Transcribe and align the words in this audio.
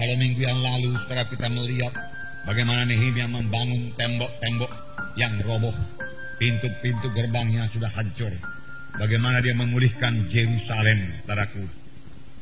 Kalau 0.00 0.16
minggu 0.16 0.40
yang 0.40 0.56
lalu 0.64 0.96
saudara 1.04 1.28
kita 1.28 1.52
melihat 1.52 1.92
bagaimana 2.48 2.88
Nehemia 2.88 3.28
membangun 3.28 3.92
tembok-tembok 4.00 4.72
yang 5.20 5.36
roboh. 5.44 5.76
Pintu-pintu 6.40 7.12
gerbangnya 7.12 7.68
sudah 7.68 7.92
hancur. 7.92 8.32
Bagaimana 8.96 9.44
dia 9.44 9.52
memulihkan 9.52 10.24
Yerusalem, 10.32 11.20
saudaraku. 11.24 11.64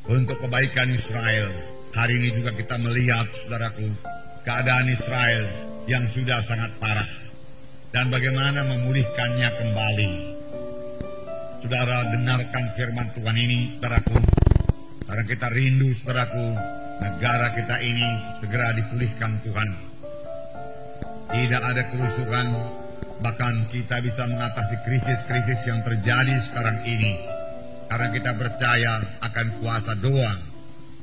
Untuk 0.07 0.39
kebaikan 0.39 0.95
Israel. 0.95 1.51
Hari 1.91 2.15
ini 2.15 2.31
juga 2.31 2.55
kita 2.55 2.79
melihat, 2.79 3.27
saudaraku, 3.35 3.91
keadaan 4.47 4.87
Israel 4.87 5.51
yang 5.91 6.07
sudah 6.07 6.39
sangat 6.47 6.71
parah. 6.79 7.11
Dan 7.91 8.07
bagaimana 8.15 8.63
memulihkannya 8.71 9.51
kembali. 9.59 10.13
Saudara 11.59 12.07
dengarkan 12.15 12.65
firman 12.79 13.11
Tuhan 13.19 13.35
ini, 13.35 13.83
saudaraku. 13.83 14.15
Karena 15.11 15.25
kita 15.27 15.49
rindu, 15.51 15.91
saudaraku, 15.91 16.55
negara 16.99 17.55
kita 17.55 17.79
ini 17.83 18.07
segera 18.35 18.75
dipulihkan 18.75 19.39
Tuhan. 19.47 19.71
Tidak 21.29 21.63
ada 21.63 21.83
kerusuhan, 21.93 22.49
bahkan 23.23 23.69
kita 23.71 24.03
bisa 24.03 24.27
mengatasi 24.27 24.77
krisis-krisis 24.83 25.61
yang 25.69 25.81
terjadi 25.87 26.35
sekarang 26.41 26.83
ini. 26.89 27.15
Karena 27.89 28.09
kita 28.13 28.33
percaya 28.37 29.01
akan 29.25 29.47
kuasa 29.63 29.97
doa. 29.97 30.35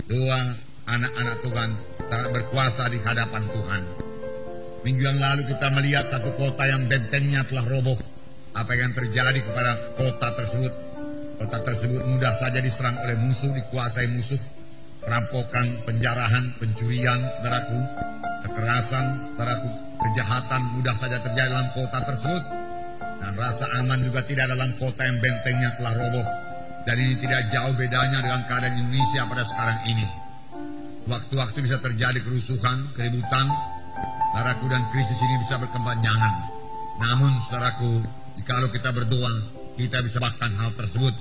Doa 0.06 0.42
anak-anak 0.86 1.38
Tuhan 1.42 1.70
sangat 2.10 2.30
berkuasa 2.30 2.84
di 2.94 3.00
hadapan 3.02 3.44
Tuhan. 3.50 3.82
Minggu 4.86 5.02
yang 5.02 5.18
lalu 5.18 5.50
kita 5.50 5.68
melihat 5.74 6.06
satu 6.14 6.30
kota 6.38 6.62
yang 6.70 6.86
bentengnya 6.86 7.42
telah 7.50 7.66
roboh. 7.66 7.98
Apa 8.54 8.78
yang 8.78 8.94
terjadi 8.94 9.42
kepada 9.42 9.98
kota 9.98 10.30
tersebut? 10.38 10.74
Kota 11.42 11.58
tersebut 11.66 12.02
mudah 12.06 12.32
saja 12.38 12.62
diserang 12.62 12.96
oleh 13.02 13.18
musuh, 13.18 13.50
dikuasai 13.52 14.08
musuh 14.14 14.40
perampokan, 15.06 15.86
penjarahan, 15.86 16.50
pencurian, 16.58 17.22
saudaraku, 17.40 17.80
kekerasan, 18.50 19.06
saudaraku, 19.38 19.70
kejahatan 20.02 20.62
mudah 20.74 20.96
saja 20.98 21.22
terjadi 21.22 21.54
dalam 21.54 21.70
kota 21.78 22.00
tersebut. 22.10 22.44
Dan 23.22 23.32
rasa 23.38 23.66
aman 23.80 24.02
juga 24.02 24.26
tidak 24.26 24.52
dalam 24.52 24.74
kota 24.82 25.02
yang 25.06 25.18
bentengnya 25.22 25.70
telah 25.78 25.94
roboh. 25.94 26.28
Dan 26.86 27.02
ini 27.02 27.16
tidak 27.18 27.50
jauh 27.50 27.74
bedanya 27.74 28.22
dengan 28.22 28.42
keadaan 28.46 28.76
Indonesia 28.78 29.26
pada 29.26 29.44
sekarang 29.46 29.80
ini. 29.90 30.06
Waktu-waktu 31.06 31.58
bisa 31.62 31.78
terjadi 31.82 32.20
kerusuhan, 32.22 32.90
keributan, 32.98 33.50
saudaraku 34.34 34.66
dan 34.70 34.84
krisis 34.90 35.18
ini 35.22 35.42
bisa 35.42 35.58
berkembangan. 35.62 36.34
Namun 37.02 37.42
saudaraku, 37.46 38.02
jikalau 38.42 38.70
kita 38.70 38.90
berdoa, 38.94 39.34
kita 39.78 40.02
bisa 40.06 40.18
bahkan 40.22 40.54
hal 40.58 40.74
tersebut. 40.78 41.14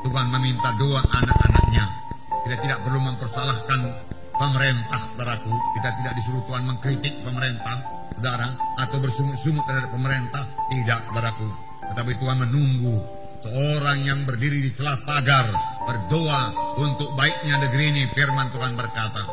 Tuhan 0.00 0.32
meminta 0.32 0.72
doa 0.80 1.04
anak-anaknya 1.04 1.99
kita 2.50 2.66
tidak 2.66 2.82
perlu 2.82 2.98
mempersalahkan 2.98 3.94
pemerintah, 4.34 4.98
saudaraku. 5.14 5.54
Kita 5.78 5.88
tidak 6.02 6.12
disuruh 6.18 6.42
Tuhan 6.50 6.66
mengkritik 6.66 7.22
pemerintah, 7.22 7.78
saudara, 8.18 8.58
atau 8.74 8.98
bersungut-sungut 8.98 9.62
terhadap 9.70 9.94
pemerintah. 9.94 10.50
Tidak, 10.66 11.00
saudaraku. 11.14 11.46
Tetapi 11.94 12.12
Tuhan 12.18 12.36
menunggu 12.42 13.06
seorang 13.46 14.02
yang 14.02 14.26
berdiri 14.26 14.66
di 14.66 14.74
celah 14.74 14.98
pagar 15.06 15.46
berdoa 15.86 16.74
untuk 16.74 17.14
baiknya 17.14 17.62
negeri 17.62 17.94
ini. 17.94 18.02
Firman 18.10 18.50
Tuhan 18.50 18.74
berkata, 18.74 19.30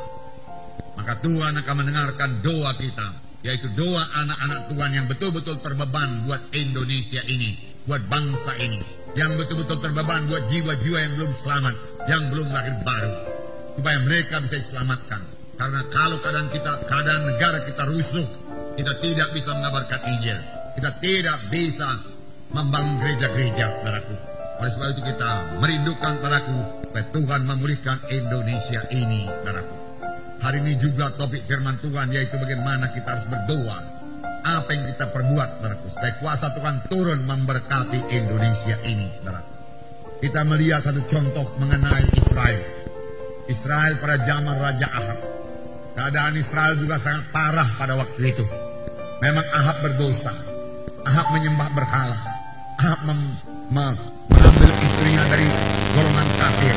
maka 0.93 1.17
Tuhan 1.17 1.57
akan 1.57 1.73
mendengarkan 1.73 2.45
doa 2.45 2.77
kita, 2.77 3.17
yaitu 3.41 3.65
doa 3.73 4.05
anak-anak 4.13 4.69
Tuhan 4.69 4.91
yang 4.93 5.05
betul-betul 5.09 5.57
terbeban 5.65 6.21
buat 6.29 6.53
Indonesia 6.53 7.25
ini, 7.25 7.81
buat 7.89 8.05
bangsa 8.05 8.53
ini, 8.61 8.77
yang 9.17 9.33
betul-betul 9.41 9.81
terbeban 9.81 10.29
buat 10.29 10.45
jiwa-jiwa 10.45 10.97
yang 11.01 11.17
belum 11.17 11.33
selamat, 11.33 11.96
yang 12.07 12.31
belum 12.31 12.47
lahir 12.49 12.75
baru 12.81 13.13
supaya 13.77 13.97
mereka 14.01 14.41
bisa 14.41 14.57
diselamatkan. 14.57 15.21
Karena 15.57 15.81
kalau 15.91 16.17
keadaan 16.23 16.49
kita 16.49 16.71
keadaan 16.87 17.23
negara 17.29 17.61
kita 17.67 17.83
rusuh 17.85 18.27
kita 18.79 18.93
tidak 19.03 19.29
bisa 19.35 19.51
mengabarkan 19.53 19.99
Injil. 20.07 20.39
Kita 20.77 20.91
tidak 21.01 21.37
bisa 21.49 21.89
membangun 22.53 23.01
gereja-gereja 23.01 23.81
saudaraku. 23.81 24.15
Oleh 24.57 24.71
sebab 24.73 24.89
itu 24.93 25.01
kita 25.05 25.29
merindukan 25.61 26.13
saudaraku 26.21 26.57
supaya 26.89 27.05
Tuhan 27.13 27.41
memulihkan 27.45 27.97
Indonesia 28.09 28.81
ini 28.93 29.25
saudaraku. 29.27 29.75
Hari 30.37 30.57
ini 30.61 30.73
juga 30.77 31.09
topik 31.17 31.43
firman 31.49 31.81
Tuhan 31.81 32.13
yaitu 32.13 32.37
bagaimana 32.37 32.93
kita 32.93 33.17
harus 33.17 33.27
berdoa. 33.27 33.79
Apa 34.45 34.69
yang 34.71 34.85
kita 34.93 35.09
perbuat 35.09 35.49
saudaraku? 35.59 35.85
Supaya 35.91 36.13
kuasa 36.21 36.47
Tuhan 36.53 36.75
turun 36.87 37.19
memberkati 37.25 37.99
Indonesia 38.13 38.77
ini 38.85 39.09
saudaraku 39.19 39.56
kita 40.17 40.41
melihat 40.41 40.81
satu 40.81 41.01
contoh 41.05 41.45
mengenai 41.61 42.05
Israel. 42.17 42.61
Israel 43.45 43.93
pada 44.01 44.17
zaman 44.25 44.55
Raja 44.57 44.87
Ahab. 44.89 45.19
Keadaan 45.93 46.33
Israel 46.37 46.73
juga 46.77 46.97
sangat 47.01 47.25
parah 47.29 47.69
pada 47.77 47.93
waktu 47.97 48.33
itu. 48.33 48.45
Memang 49.21 49.45
Ahab 49.53 49.77
berdosa. 49.85 50.33
Ahab 51.05 51.37
menyembah 51.37 51.69
berhala. 51.73 52.17
Ahab 52.81 52.99
mem, 53.05 53.21
mem, 53.69 53.95
mengambil 54.29 54.71
istrinya 54.81 55.23
dari 55.29 55.47
golongan 55.93 56.27
kafir. 56.37 56.75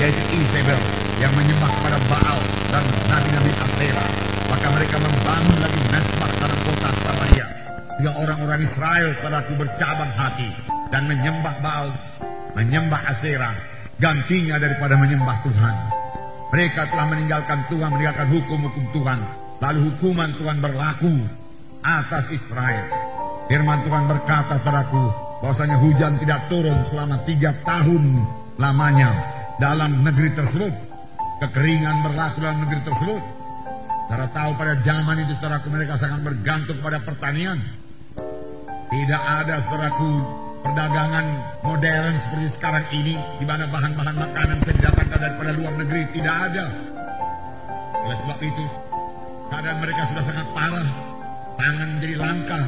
Yaitu 0.00 0.22
Isabel 0.36 0.80
yang 1.24 1.32
menyembah 1.40 1.72
pada 1.80 1.98
Baal 2.08 2.40
dan 2.68 2.84
nabi-nabi 3.08 3.52
Asera. 3.64 4.06
Maka 4.48 4.66
mereka 4.76 4.96
membangun 5.00 5.56
lagi 5.60 5.80
mesbah 5.88 6.32
dalam 6.36 6.58
kota 6.68 6.88
Samaria. 7.00 7.46
Tiga 7.94 8.12
orang-orang 8.12 8.60
Israel 8.60 9.08
padaku 9.24 9.52
bercabang 9.56 10.12
hati 10.12 10.48
dan 10.92 11.08
menyembah 11.08 11.54
Baal 11.64 11.88
menyembah 12.54 13.02
Asera, 13.10 13.52
gantinya 13.98 14.56
daripada 14.58 14.94
menyembah 14.98 15.36
Tuhan. 15.42 15.76
Mereka 16.54 16.82
telah 16.86 17.06
meninggalkan 17.10 17.66
Tuhan, 17.66 17.90
meninggalkan 17.98 18.28
hukum-hukum 18.30 18.84
Tuhan. 18.94 19.18
Lalu 19.58 19.78
hukuman 19.90 20.30
Tuhan 20.38 20.58
berlaku 20.62 21.14
atas 21.82 22.30
Israel. 22.30 22.86
Firman 23.50 23.82
Tuhan 23.82 24.06
berkata 24.06 24.62
padaku, 24.62 25.10
bahwasanya 25.42 25.76
hujan 25.82 26.14
tidak 26.22 26.46
turun 26.46 26.80
selama 26.86 27.20
tiga 27.26 27.52
tahun 27.66 28.22
lamanya 28.56 29.10
dalam 29.58 30.06
negeri 30.06 30.30
tersebut. 30.32 30.72
Kekeringan 31.42 32.06
berlaku 32.06 32.38
dalam 32.38 32.62
negeri 32.62 32.80
tersebut. 32.86 33.22
Saudara 34.04 34.28
tahu 34.30 34.50
pada 34.54 34.74
zaman 34.84 35.16
itu 35.26 35.32
saudaraku 35.42 35.68
mereka 35.74 35.98
sangat 35.98 36.22
bergantung 36.22 36.78
pada 36.78 37.02
pertanian. 37.02 37.58
Tidak 38.94 39.22
ada 39.42 39.58
saudaraku 39.66 40.43
perdagangan 40.64 41.26
modern 41.60 42.16
seperti 42.16 42.48
sekarang 42.56 42.84
ini 42.96 43.20
di 43.36 43.44
mana 43.44 43.68
bahan-bahan 43.68 44.16
makanan 44.16 44.56
bisa 44.64 44.72
didatangkan 44.80 45.18
daripada 45.20 45.50
luar 45.52 45.74
negeri 45.76 46.02
tidak 46.16 46.36
ada. 46.50 46.66
Oleh 48.08 48.18
sebab 48.24 48.38
itu 48.40 48.64
keadaan 49.52 49.78
mereka 49.84 50.02
sudah 50.08 50.24
sangat 50.24 50.46
parah, 50.56 50.88
tangan 51.60 51.88
menjadi 52.00 52.16
langka 52.16 52.60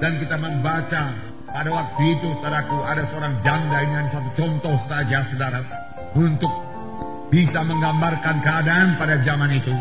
dan 0.00 0.12
kita 0.16 0.36
membaca 0.40 1.02
pada 1.52 1.70
waktu 1.70 2.02
itu 2.16 2.28
saudaraku 2.40 2.78
ada 2.82 3.02
seorang 3.12 3.34
janda 3.44 3.78
ini 3.84 3.94
hanya 3.94 4.10
satu 4.10 4.30
contoh 4.34 4.74
saja 4.88 5.22
saudara 5.28 5.60
untuk 6.16 6.50
bisa 7.28 7.60
menggambarkan 7.60 8.40
keadaan 8.40 8.96
pada 8.96 9.20
zaman 9.20 9.52
itu. 9.52 9.74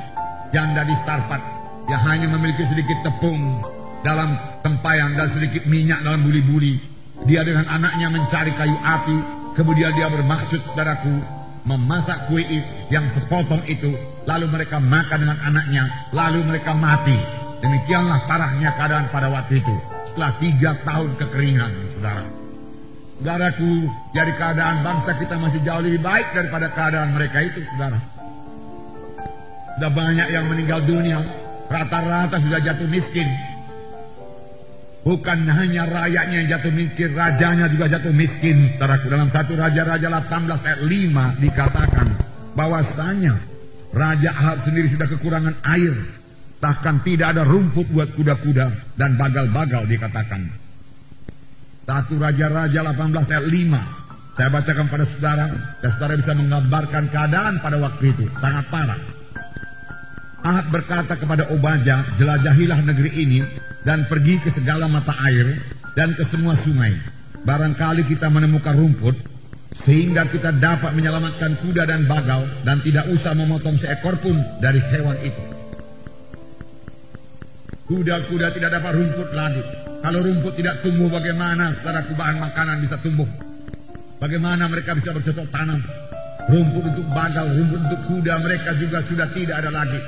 Janda 0.54 0.86
di 0.86 0.94
Sarpat 1.02 1.42
yang 1.90 2.02
hanya 2.06 2.30
memiliki 2.30 2.62
sedikit 2.70 3.02
tepung 3.02 3.66
dalam 4.06 4.38
tempayan 4.62 5.18
dan 5.18 5.34
sedikit 5.34 5.66
minyak 5.66 6.06
dalam 6.06 6.22
buli-buli 6.22 6.93
dia 7.24 7.42
dengan 7.48 7.64
anaknya 7.72 8.08
mencari 8.12 8.52
kayu 8.56 8.76
api, 8.84 9.18
kemudian 9.56 9.96
dia 9.96 10.12
bermaksud 10.12 10.60
saudaraku 10.72 11.24
memasak 11.64 12.28
kue 12.28 12.44
yang 12.92 13.08
sepotong 13.16 13.64
itu, 13.72 13.96
lalu 14.28 14.46
mereka 14.52 14.84
makan 14.84 15.24
dengan 15.24 15.40
anaknya, 15.40 15.84
lalu 16.12 16.44
mereka 16.44 16.76
mati. 16.76 17.16
Demikianlah 17.64 18.28
parahnya 18.28 18.76
keadaan 18.76 19.08
pada 19.08 19.32
waktu 19.32 19.64
itu. 19.64 19.76
Setelah 20.04 20.36
tiga 20.44 20.72
tahun 20.84 21.16
kekeringan, 21.16 21.72
saudara. 21.96 22.28
Saudaraku, 23.24 23.88
jadi 24.12 24.32
keadaan 24.36 24.84
bangsa 24.84 25.16
kita 25.16 25.40
masih 25.40 25.64
jauh 25.64 25.80
lebih 25.80 26.04
baik 26.04 26.36
daripada 26.36 26.68
keadaan 26.76 27.16
mereka 27.16 27.40
itu, 27.40 27.64
saudara. 27.72 28.04
Sudah 29.80 29.92
banyak 29.96 30.28
yang 30.28 30.46
meninggal 30.52 30.84
dunia, 30.84 31.24
rata-rata 31.72 32.36
sudah 32.44 32.60
jatuh 32.60 32.86
miskin, 32.92 33.32
Bukan 35.04 35.44
hanya 35.52 35.84
rakyatnya 35.84 36.36
yang 36.40 36.50
jatuh 36.56 36.72
miskin, 36.72 37.12
rajanya 37.12 37.68
juga 37.68 37.92
jatuh 37.92 38.16
miskin. 38.16 38.72
Saudaraku, 38.80 39.12
dalam 39.12 39.28
satu 39.28 39.52
Raja-Raja 39.60 40.08
18 40.08 40.64
ayat 40.64 40.80
5 40.80 41.44
dikatakan 41.44 42.08
bahwasanya 42.56 43.36
Raja 43.92 44.32
Ahab 44.32 44.64
sendiri 44.64 44.88
sudah 44.88 45.12
kekurangan 45.12 45.60
air. 45.68 45.92
Bahkan 46.64 47.04
tidak 47.04 47.36
ada 47.36 47.44
rumput 47.44 47.92
buat 47.92 48.16
kuda-kuda 48.16 48.96
dan 48.96 49.20
bagal-bagal 49.20 49.84
dikatakan. 49.92 50.48
Satu 51.84 52.16
Raja-Raja 52.16 52.80
18 52.96 53.28
ayat 53.28 53.46
5. 53.52 54.40
Saya 54.40 54.50
bacakan 54.50 54.88
pada 54.88 55.04
saudara, 55.04 55.46
dan 55.84 55.90
saudara 55.94 56.14
bisa 56.16 56.32
menggambarkan 56.32 57.12
keadaan 57.12 57.60
pada 57.60 57.76
waktu 57.76 58.16
itu. 58.16 58.26
Sangat 58.40 58.72
parah. 58.72 58.98
Ahab 60.48 60.72
berkata 60.72 61.20
kepada 61.20 61.52
Obaja, 61.52 62.08
jelajahilah 62.16 62.80
negeri 62.88 63.12
ini 63.20 63.40
dan 63.84 64.08
pergi 64.08 64.40
ke 64.40 64.50
segala 64.52 64.88
mata 64.88 65.16
air 65.28 65.60
dan 65.94 66.16
ke 66.16 66.24
semua 66.24 66.56
sungai. 66.56 66.96
Barangkali 67.44 68.08
kita 68.08 68.32
menemukan 68.32 68.72
rumput 68.72 69.36
Sehingga 69.74 70.30
kita 70.30 70.54
dapat 70.54 70.94
menyelamatkan 70.94 71.58
kuda 71.58 71.90
dan 71.90 72.06
bagal 72.06 72.46
dan 72.62 72.78
tidak 72.86 73.10
usah 73.10 73.34
memotong 73.34 73.74
seekor 73.74 74.22
pun 74.22 74.38
dari 74.62 74.78
hewan 74.78 75.18
itu. 75.18 75.44
Kuda-kuda 77.90 78.54
tidak 78.54 78.70
dapat 78.70 78.94
rumput 78.94 79.30
lagi. 79.34 79.66
Kalau 80.06 80.20
rumput 80.22 80.54
tidak 80.62 80.86
tumbuh 80.86 81.10
bagaimana 81.10 81.74
secara 81.74 82.06
bahan 82.06 82.38
makanan 82.38 82.86
bisa 82.86 83.02
tumbuh? 83.02 83.26
Bagaimana 84.22 84.70
mereka 84.70 84.94
bisa 84.94 85.10
bercocok 85.10 85.50
tanam? 85.50 85.82
Rumput 86.54 86.94
untuk 86.94 87.08
bagal, 87.10 87.50
rumput 87.58 87.82
untuk 87.82 88.02
kuda 88.08 88.34
mereka 88.46 88.78
juga 88.78 89.02
sudah 89.04 89.28
tidak 89.34 89.58
ada 89.58 89.72
lagi. 89.74 90.00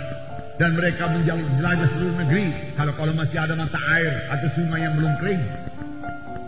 Dan 0.56 0.72
mereka 0.80 1.12
menjelajah 1.12 1.88
seluruh 1.92 2.16
negeri 2.16 2.72
kalau 2.80 2.96
kalau 2.96 3.12
masih 3.12 3.44
ada 3.44 3.60
mata 3.60 3.76
air 4.00 4.14
atau 4.32 4.48
sungai 4.56 4.88
yang 4.88 4.96
belum 4.96 5.14
kering. 5.20 5.44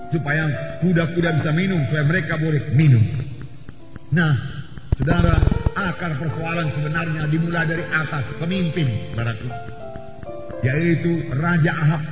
Supaya 0.08 0.48
kuda-kuda 0.80 1.36
bisa 1.36 1.52
minum, 1.52 1.84
supaya 1.92 2.08
mereka 2.08 2.40
boleh 2.40 2.64
minum. 2.72 3.04
Nah, 4.16 4.40
saudara, 4.96 5.36
akar 5.76 6.16
persoalan 6.16 6.72
sebenarnya 6.72 7.28
dimulai 7.28 7.68
dari 7.68 7.84
atas 7.92 8.24
pemimpin, 8.40 9.12
baraku. 9.12 9.52
Yaitu 10.64 11.28
Raja 11.36 11.76
Ahab. 11.76 12.04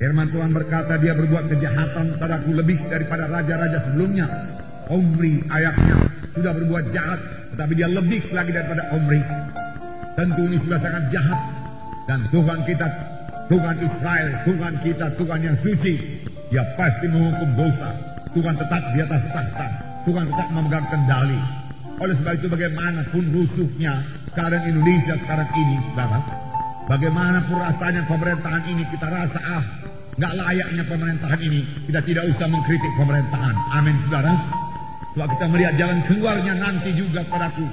Firman 0.00 0.32
Tuhan 0.32 0.54
berkata 0.54 0.96
dia 0.96 1.12
berbuat 1.12 1.50
kejahatan 1.50 2.16
padaku 2.16 2.56
lebih 2.56 2.80
daripada 2.88 3.26
raja-raja 3.26 3.84
sebelumnya. 3.84 4.30
Omri 4.88 5.44
ayahnya 5.50 6.08
sudah 6.32 6.56
berbuat 6.56 6.94
jahat, 6.94 7.20
tetapi 7.52 7.72
dia 7.74 7.90
lebih 7.90 8.22
lagi 8.32 8.50
daripada 8.54 8.94
Omri. 8.96 9.20
Tentu 10.20 10.52
ini 10.52 10.60
sudah 10.60 10.76
sangat 10.76 11.08
jahat. 11.08 11.40
Dan 12.04 12.28
Tuhan 12.28 12.60
kita, 12.68 12.84
Tuhan 13.48 13.76
Israel, 13.80 14.28
Tuhan 14.44 14.74
kita, 14.84 15.06
Tuhan 15.16 15.40
yang 15.40 15.56
suci, 15.56 15.96
dia 16.52 16.60
pasti 16.76 17.08
menghukum 17.08 17.56
dosa. 17.56 17.96
Tuhan 18.36 18.52
tetap 18.60 18.82
di 18.92 19.00
atas 19.00 19.24
tahta. 19.32 19.68
Tuhan 20.04 20.28
tetap 20.28 20.48
memegang 20.52 20.84
kendali. 20.92 21.40
Oleh 22.04 22.12
sebab 22.20 22.36
itu 22.36 22.52
bagaimanapun 22.52 23.32
rusuhnya 23.32 24.04
keadaan 24.36 24.68
Indonesia 24.68 25.16
sekarang 25.24 25.48
ini, 25.56 25.80
saudara. 25.88 26.20
Bagaimanapun 26.84 27.56
rasanya 27.56 28.04
pemerintahan 28.04 28.64
ini 28.68 28.84
kita 28.92 29.08
rasa 29.08 29.40
ah 29.40 29.64
nggak 30.20 30.32
layaknya 30.36 30.84
pemerintahan 30.84 31.40
ini. 31.40 31.64
Kita 31.88 32.04
tidak 32.04 32.28
usah 32.28 32.44
mengkritik 32.44 32.92
pemerintahan. 32.92 33.56
Amin, 33.72 33.96
saudara. 34.04 34.36
Sebab 35.16 35.32
kita 35.32 35.46
melihat 35.48 35.74
jalan 35.80 36.04
keluarnya 36.04 36.52
nanti 36.60 36.92
juga 36.92 37.24
padaku. 37.24 37.64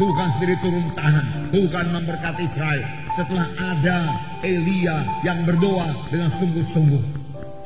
Tuhan 0.00 0.28
sendiri 0.36 0.56
turun 0.64 0.86
tangan. 0.96 1.52
Tuhan 1.52 1.86
memberkati 1.92 2.42
Israel. 2.48 2.84
Setelah 3.12 3.46
ada 3.60 3.98
Elia 4.40 5.04
yang 5.20 5.44
berdoa 5.44 6.08
dengan 6.08 6.32
sungguh-sungguh. 6.32 7.02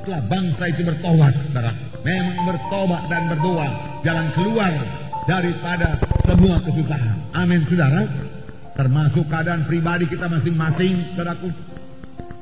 Setelah 0.03 0.23
bangsa 0.27 0.65
itu 0.71 0.83
bertobat, 0.83 1.35
saudara. 1.51 1.73
Memang 2.03 2.39
bertobat 2.47 3.03
dan 3.11 3.23
berdoa. 3.31 3.69
Jalan 4.03 4.27
keluar 4.35 4.73
daripada 5.27 5.99
semua 6.27 6.59
kesusahan. 6.63 7.17
Amin, 7.35 7.63
saudara. 7.67 8.07
Termasuk 8.77 9.25
keadaan 9.31 9.65
pribadi 9.65 10.05
kita 10.11 10.27
masing-masing, 10.29 11.17
saudaraku. 11.17 11.49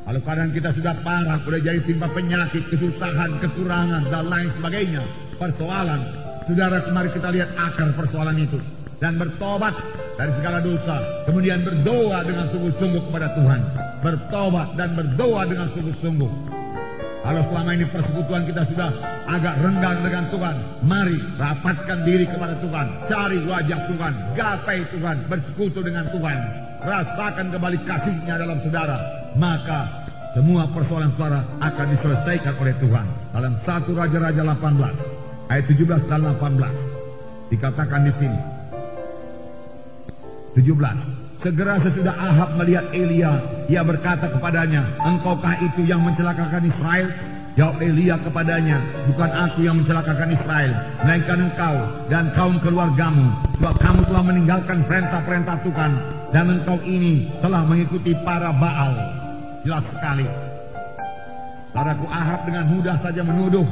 Kalau 0.05 0.21
keadaan 0.21 0.53
kita 0.53 0.69
sudah 0.75 0.95
parah, 1.01 1.41
sudah 1.41 1.61
jadi 1.65 1.81
timpa 1.81 2.13
penyakit, 2.13 2.69
kesusahan, 2.69 3.41
kekurangan, 3.41 4.05
dan 4.13 4.29
lain 4.29 4.49
sebagainya. 4.53 5.01
Persoalan, 5.41 6.25
Saudara, 6.45 6.85
kemarin 6.85 7.09
kita 7.09 7.29
lihat 7.33 7.57
akar 7.57 7.89
persoalan 7.97 8.37
itu. 8.37 8.61
Dan 9.05 9.21
bertobat 9.21 9.77
dari 10.17 10.33
segala 10.33 10.65
dosa. 10.65 10.97
Kemudian 11.29 11.61
berdoa 11.61 12.25
dengan 12.25 12.49
sungguh-sungguh 12.49 13.05
kepada 13.13 13.37
Tuhan. 13.37 13.61
Bertobat 14.01 14.81
dan 14.81 14.97
berdoa 14.97 15.45
dengan 15.45 15.69
sungguh-sungguh. 15.69 16.33
Kalau 17.21 17.43
selama 17.53 17.71
ini 17.77 17.85
persekutuan 17.85 18.49
kita 18.49 18.65
sudah 18.65 18.89
agak 19.29 19.61
renggang 19.61 20.01
dengan 20.01 20.25
Tuhan. 20.33 20.57
Mari 20.89 21.21
rapatkan 21.37 22.01
diri 22.09 22.25
kepada 22.25 22.57
Tuhan. 22.65 22.87
Cari 23.05 23.39
wajah 23.45 23.81
Tuhan. 23.93 24.13
Gapai 24.33 24.89
Tuhan. 24.89 25.17
Bersekutu 25.29 25.85
dengan 25.85 26.09
Tuhan. 26.09 26.39
Rasakan 26.81 27.53
kembali 27.53 27.85
kasihnya 27.85 28.41
dalam 28.41 28.57
saudara. 28.65 28.97
Maka 29.37 30.09
semua 30.33 30.65
persoalan 30.73 31.13
saudara 31.13 31.45
akan 31.61 31.87
diselesaikan 31.93 32.57
oleh 32.57 32.73
Tuhan. 32.81 33.05
Dalam 33.37 33.53
satu 33.69 33.93
Raja-Raja 33.93 34.49
18 34.49 35.53
ayat 35.53 35.65
17 35.69 36.09
dan 36.09 36.25
18 36.25 37.53
dikatakan 37.53 38.01
di 38.09 38.15
sini 38.17 38.54
17 40.55 41.25
Segera 41.45 41.77
sesudah 41.77 42.17
Ahab 42.17 42.57
melihat 42.57 42.89
Elia, 42.97 43.37
ia 43.69 43.85
berkata 43.85 44.33
kepadanya, 44.33 44.97
Engkaukah 45.05 45.61
itu 45.61 45.85
yang 45.85 46.01
mencelakakan 46.01 46.65
Israel? 46.65 47.13
Jawab 47.53 47.85
Elia 47.85 48.17
kepadanya, 48.17 48.81
bukan 49.13 49.29
aku 49.29 49.61
yang 49.61 49.77
mencelakakan 49.77 50.33
Israel, 50.33 50.73
melainkan 51.05 51.45
engkau 51.45 51.77
dan 52.09 52.33
kaum 52.33 52.57
keluargamu, 52.65 53.29
sebab 53.61 53.77
kamu 53.77 54.01
telah 54.09 54.25
meninggalkan 54.25 54.79
perintah-perintah 54.89 55.57
Tuhan, 55.69 55.93
dan 56.33 56.45
engkau 56.49 56.81
ini 56.81 57.29
telah 57.45 57.61
mengikuti 57.69 58.17
para 58.25 58.49
Baal. 58.49 58.97
Jelas 59.69 59.85
sekali. 59.85 60.25
Laraku 61.77 62.09
Ahab 62.09 62.41
dengan 62.49 62.65
mudah 62.73 62.97
saja 63.05 63.21
menuduh 63.21 63.69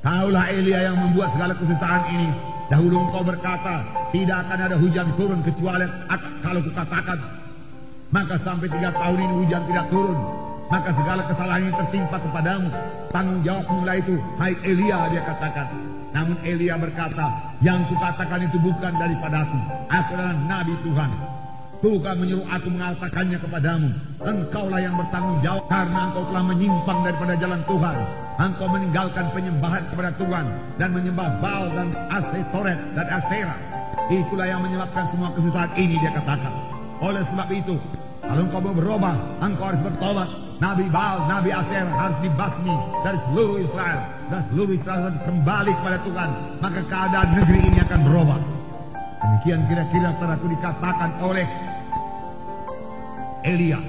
Kaulah 0.00 0.48
Elia 0.48 0.88
yang 0.88 0.96
membuat 0.96 1.28
segala 1.36 1.52
kesusahan 1.52 2.08
ini. 2.08 2.32
Dahulu 2.70 2.96
engkau 3.02 3.26
berkata, 3.26 3.82
tidak 4.14 4.46
akan 4.46 4.58
ada 4.70 4.76
hujan 4.78 5.10
turun 5.18 5.42
kecuali 5.42 5.90
kalau 6.38 6.60
kukatakan. 6.62 7.18
Maka 8.14 8.34
sampai 8.38 8.70
tiga 8.70 8.94
tahun 8.94 9.18
ini 9.26 9.34
hujan 9.42 9.62
tidak 9.66 9.86
turun. 9.90 10.18
Maka 10.70 10.94
segala 10.94 11.26
kesalahan 11.26 11.66
ini 11.66 11.74
tertimpa 11.74 12.22
kepadamu. 12.22 12.70
Tanggung 13.10 13.42
jawab 13.42 13.66
mulai 13.74 13.98
itu, 13.98 14.22
hai 14.38 14.54
Elia 14.62 15.10
dia 15.10 15.22
katakan. 15.26 15.66
Namun 16.14 16.38
Elia 16.46 16.78
berkata, 16.78 17.26
yang 17.58 17.82
kukatakan 17.90 18.46
itu 18.46 18.58
bukan 18.62 18.92
daripada 18.94 19.50
aku. 19.50 19.58
Aku 19.90 20.10
adalah 20.14 20.38
Nabi 20.46 20.74
Tuhan. 20.86 21.10
Tuhan 21.80 22.14
menyuruh 22.20 22.44
aku 22.44 22.68
mengatakannya 22.68 23.38
kepadamu. 23.40 23.88
Engkaulah 24.20 24.80
yang 24.84 24.94
bertanggung 25.00 25.40
jawab 25.40 25.64
karena 25.68 26.00
engkau 26.12 26.24
telah 26.28 26.44
menyimpang 26.44 26.98
daripada 27.08 27.34
jalan 27.40 27.60
Tuhan 27.64 27.96
engkau 28.40 28.66
meninggalkan 28.72 29.28
penyembahan 29.36 29.84
kepada 29.92 30.10
Tuhan 30.16 30.46
dan 30.80 30.88
menyembah 30.96 31.28
Baal 31.44 31.68
dan 31.76 31.92
Asetoret 32.08 32.78
dan 32.96 33.06
Asera. 33.12 33.56
Itulah 34.08 34.48
yang 34.48 34.64
menyebabkan 34.64 35.04
semua 35.12 35.28
kesusahan 35.36 35.70
ini 35.76 36.00
dia 36.00 36.10
katakan. 36.16 36.50
Oleh 37.04 37.22
sebab 37.28 37.48
itu, 37.52 37.76
kalau 38.24 38.42
engkau 38.48 38.60
mau 38.64 38.74
berubah, 38.74 39.14
engkau 39.44 39.64
harus 39.70 39.82
bertobat. 39.84 40.28
Nabi 40.60 40.92
Baal, 40.92 41.24
Nabi 41.24 41.56
Asera 41.56 41.88
harus 41.88 42.18
dibasmi 42.20 42.74
dari 43.00 43.18
seluruh 43.28 43.56
Israel. 43.64 44.00
Dan 44.28 44.40
seluruh 44.52 44.74
Israel 44.76 45.02
harus 45.08 45.20
kembali 45.24 45.72
kepada 45.72 45.98
Tuhan. 46.04 46.30
Maka 46.60 46.80
keadaan 46.84 47.28
negeri 47.32 47.60
ini 47.64 47.78
akan 47.80 48.00
berubah. 48.04 48.40
Demikian 49.20 49.60
kira-kira 49.68 50.10
telah 50.16 50.36
dikatakan 50.40 51.10
oleh 51.20 51.44
Elia. 53.44 53.80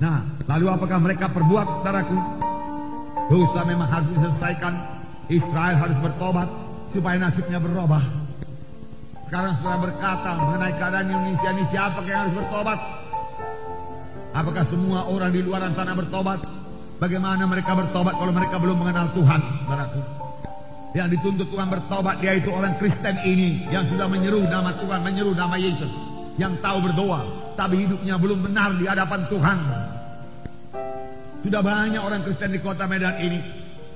Nah, 0.00 0.24
lalu 0.48 0.66
apakah 0.68 0.98
mereka 1.00 1.30
perbuat, 1.30 1.80
saudaraku? 1.80 2.18
Dosa 3.32 3.60
memang 3.64 3.88
harus 3.88 4.08
diselesaikan. 4.12 4.74
Israel 5.32 5.80
harus 5.80 5.96
bertobat 6.04 6.48
supaya 6.92 7.16
nasibnya 7.16 7.56
berubah. 7.56 8.04
Sekarang 9.24 9.56
setelah 9.56 9.78
berkata 9.88 10.30
mengenai 10.36 10.72
keadaan 10.76 11.06
Indonesia 11.08 11.48
ini 11.56 11.64
siapa 11.72 12.04
yang 12.04 12.28
harus 12.28 12.34
bertobat? 12.36 12.78
Apakah 14.36 14.64
semua 14.68 15.08
orang 15.08 15.32
di 15.32 15.40
luar 15.40 15.64
sana 15.72 15.96
bertobat? 15.96 16.44
Bagaimana 17.00 17.48
mereka 17.48 17.72
bertobat 17.72 18.14
kalau 18.20 18.32
mereka 18.34 18.56
belum 18.60 18.76
mengenal 18.76 19.08
Tuhan? 19.16 19.40
Baraku. 19.64 20.00
Yang 20.94 21.18
dituntut 21.18 21.48
Tuhan 21.50 21.68
bertobat 21.72 22.22
dia 22.22 22.38
itu 22.38 22.52
orang 22.54 22.78
Kristen 22.78 23.18
ini 23.26 23.66
yang 23.72 23.82
sudah 23.88 24.06
menyeru 24.06 24.44
nama 24.46 24.76
Tuhan, 24.78 25.00
menyeru 25.02 25.34
nama 25.34 25.58
Yesus. 25.58 25.90
Yang 26.38 26.62
tahu 26.62 26.78
berdoa, 26.86 27.43
tapi 27.54 27.86
hidupnya 27.86 28.18
belum 28.18 28.44
benar 28.44 28.74
di 28.74 28.84
hadapan 28.86 29.20
Tuhan. 29.30 29.58
Sudah 31.44 31.60
banyak 31.60 32.00
orang 32.00 32.24
Kristen 32.24 32.56
di 32.56 32.60
kota 32.62 32.88
Medan 32.88 33.20
ini. 33.20 33.40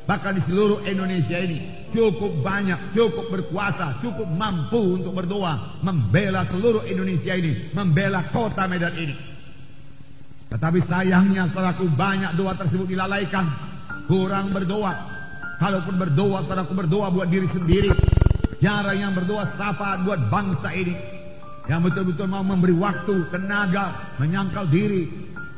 Bahkan 0.08 0.40
di 0.40 0.42
seluruh 0.44 0.84
Indonesia 0.88 1.36
ini. 1.36 1.88
Cukup 1.92 2.40
banyak, 2.40 2.96
cukup 2.96 3.28
berkuasa, 3.28 4.00
cukup 4.00 4.28
mampu 4.28 5.00
untuk 5.00 5.12
berdoa. 5.12 5.80
Membela 5.84 6.44
seluruh 6.48 6.84
Indonesia 6.88 7.32
ini. 7.36 7.72
Membela 7.76 8.24
kota 8.28 8.64
Medan 8.68 8.96
ini. 8.96 9.16
Tetapi 10.48 10.80
sayangnya 10.80 11.48
saudaraku 11.52 11.92
banyak 11.92 12.36
doa 12.36 12.56
tersebut 12.56 12.88
dilalaikan. 12.88 13.48
Kurang 14.08 14.52
berdoa. 14.52 14.96
Kalaupun 15.60 16.00
berdoa, 16.00 16.44
saudaraku 16.44 16.72
berdoa 16.72 17.08
buat 17.12 17.28
diri 17.28 17.48
sendiri. 17.48 17.92
Jarang 18.60 18.96
yang 18.96 19.12
berdoa 19.12 19.44
syafaat 19.56 20.04
buat 20.04 20.20
bangsa 20.32 20.72
ini. 20.72 21.17
Yang 21.68 21.92
betul-betul 21.92 22.26
mau 22.32 22.40
memberi 22.40 22.72
waktu, 22.72 23.28
tenaga, 23.28 24.16
menyangkal 24.16 24.64
diri, 24.72 25.04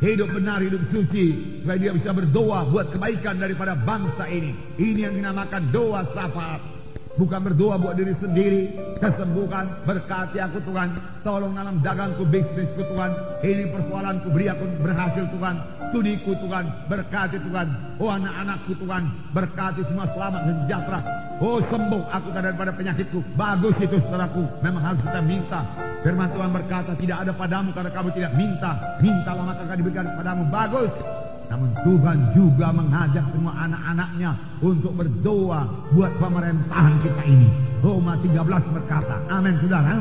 hidup 0.02 0.34
benar, 0.34 0.58
hidup 0.58 0.82
suci, 0.90 1.60
supaya 1.62 1.78
dia 1.78 1.92
bisa 1.94 2.10
berdoa 2.10 2.66
buat 2.66 2.90
kebaikan 2.90 3.38
daripada 3.38 3.78
bangsa 3.78 4.26
ini. 4.26 4.50
Ini 4.74 5.06
yang 5.06 5.14
dinamakan 5.14 5.70
doa 5.70 6.02
syafaat. 6.10 6.79
Bukan 7.20 7.52
berdoa 7.52 7.76
buat 7.76 8.00
diri 8.00 8.16
sendiri, 8.16 8.72
kesembuhan, 8.96 9.68
berkati 9.84 10.40
aku 10.40 10.56
Tuhan, 10.64 10.96
tolong 11.20 11.52
dalam 11.52 11.76
dagangku, 11.84 12.24
bisnisku 12.24 12.80
Tuhan, 12.80 13.12
ini 13.44 13.68
persoalanku, 13.68 14.32
beri 14.32 14.48
aku 14.48 14.64
berhasil 14.80 15.28
Tuhan, 15.28 15.60
studiku 15.92 16.32
Tuhan, 16.40 16.64
berkati 16.88 17.36
Tuhan. 17.44 17.68
Oh 18.00 18.08
anak-anakku 18.08 18.72
Tuhan, 18.72 19.12
berkati 19.36 19.84
semua 19.84 20.08
selamat 20.16 20.40
dan 20.48 20.54
sejahtera. 20.64 21.00
Oh 21.44 21.60
sembuh 21.60 22.02
aku 22.08 22.28
daripada 22.32 22.72
penyakitku. 22.72 23.20
Bagus 23.36 23.76
itu 23.84 24.00
saudaraku, 24.00 24.40
memang 24.64 24.80
harus 24.80 25.00
kita 25.04 25.20
minta. 25.20 25.60
Firman 26.00 26.32
Tuhan 26.32 26.50
berkata, 26.56 26.96
tidak 26.96 27.28
ada 27.28 27.32
padamu 27.36 27.68
karena 27.76 27.92
kamu 27.92 28.08
tidak 28.16 28.32
minta. 28.32 28.96
Mintalah 29.04 29.44
maka 29.44 29.60
akan 29.68 29.76
diberikan 29.76 30.08
padamu. 30.16 30.48
Bagus. 30.48 31.19
Namun 31.50 31.70
Tuhan 31.82 32.18
juga 32.30 32.70
mengajak 32.70 33.26
semua 33.34 33.52
anak-anaknya 33.66 34.30
untuk 34.62 34.94
berdoa 34.94 35.66
buat 35.90 36.12
pemerintahan 36.22 36.94
kita 37.02 37.22
ini. 37.26 37.48
Roma 37.82 38.14
13 38.22 38.70
berkata, 38.70 39.18
amin 39.26 39.58
saudara. 39.58 39.98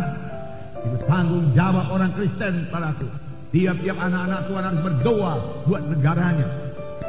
Itu 0.85 0.97
tanggung 1.09 1.49
jawab 1.57 1.89
orang 1.89 2.13
Kristen 2.13 2.69
padaku. 2.69 3.09
Tiap-tiap 3.49 3.97
anak-anak 3.97 4.41
Tuhan 4.45 4.63
harus 4.63 4.81
berdoa 4.85 5.33
buat 5.65 5.83
negaranya. 5.89 6.47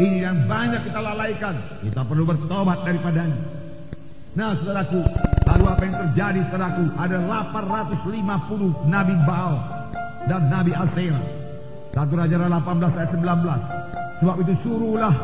Ini 0.01 0.19
yang 0.25 0.49
banyak 0.49 0.89
kita 0.89 1.01
lalaikan. 1.05 1.55
Kita 1.85 2.01
perlu 2.01 2.25
bertobat 2.25 2.81
daripadanya. 2.89 3.37
Nah 4.33 4.57
saudaraku, 4.57 5.05
lalu 5.45 5.65
apa 5.69 5.83
yang 5.85 5.97
terjadi 6.09 6.41
saudaraku? 6.49 6.85
Ada 6.97 7.17
850 7.29 8.89
Nabi 8.89 9.15
Baal 9.29 9.55
dan 10.33 10.49
Nabi 10.49 10.73
Asera. 10.73 11.21
Satu 11.93 12.15
Raja 12.17 12.37
18 12.41 12.97
ayat 12.97 13.11
19. 13.13 14.00
Sebab 14.21 14.37
itu 14.45 14.53
suruhlah 14.61 15.15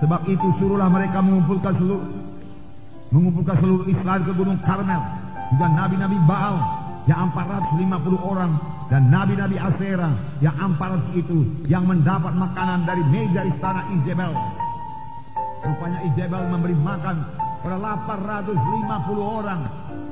sebab 0.00 0.20
itu 0.30 0.48
suruhlah 0.56 0.88
mereka 0.88 1.20
mengumpulkan 1.20 1.74
seluruh 1.76 2.06
mengumpulkan 3.10 3.56
seluruh 3.58 3.84
Israel 3.90 4.22
ke 4.22 4.32
Gunung 4.32 4.58
Karmel 4.62 5.02
juga 5.50 5.66
nabi-nabi 5.74 6.18
Baal 6.24 6.56
yang 7.10 7.34
450 7.34 7.90
orang 8.22 8.52
dan 8.86 9.10
nabi-nabi 9.10 9.58
Asera 9.58 10.14
yang 10.38 10.54
400 10.78 11.18
itu 11.18 11.38
yang 11.66 11.84
mendapat 11.84 12.30
makanan 12.30 12.86
dari 12.86 13.02
meja 13.10 13.42
istana 13.42 13.82
Izebel. 13.90 14.32
Rupanya 15.66 16.00
Izebel 16.06 16.42
memberi 16.46 16.76
makan 16.78 17.16
pada 17.60 17.76
850 17.76 19.18
orang 19.18 19.60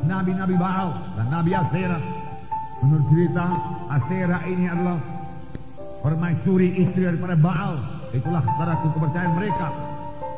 nabi-nabi 0.04 0.54
Baal 0.58 0.90
dan 1.14 1.26
nabi 1.30 1.54
Asera. 1.54 1.98
Menurut 2.82 3.06
cerita 3.14 3.44
Asera 3.86 4.38
ini 4.50 4.66
adalah 4.66 4.98
permaisuri 6.02 6.68
istri 6.86 7.06
daripada 7.06 7.34
Baal. 7.34 7.82
Itulah 8.14 8.42
saudaraku 8.44 8.86
kepercayaan 8.96 9.32
mereka. 9.36 9.68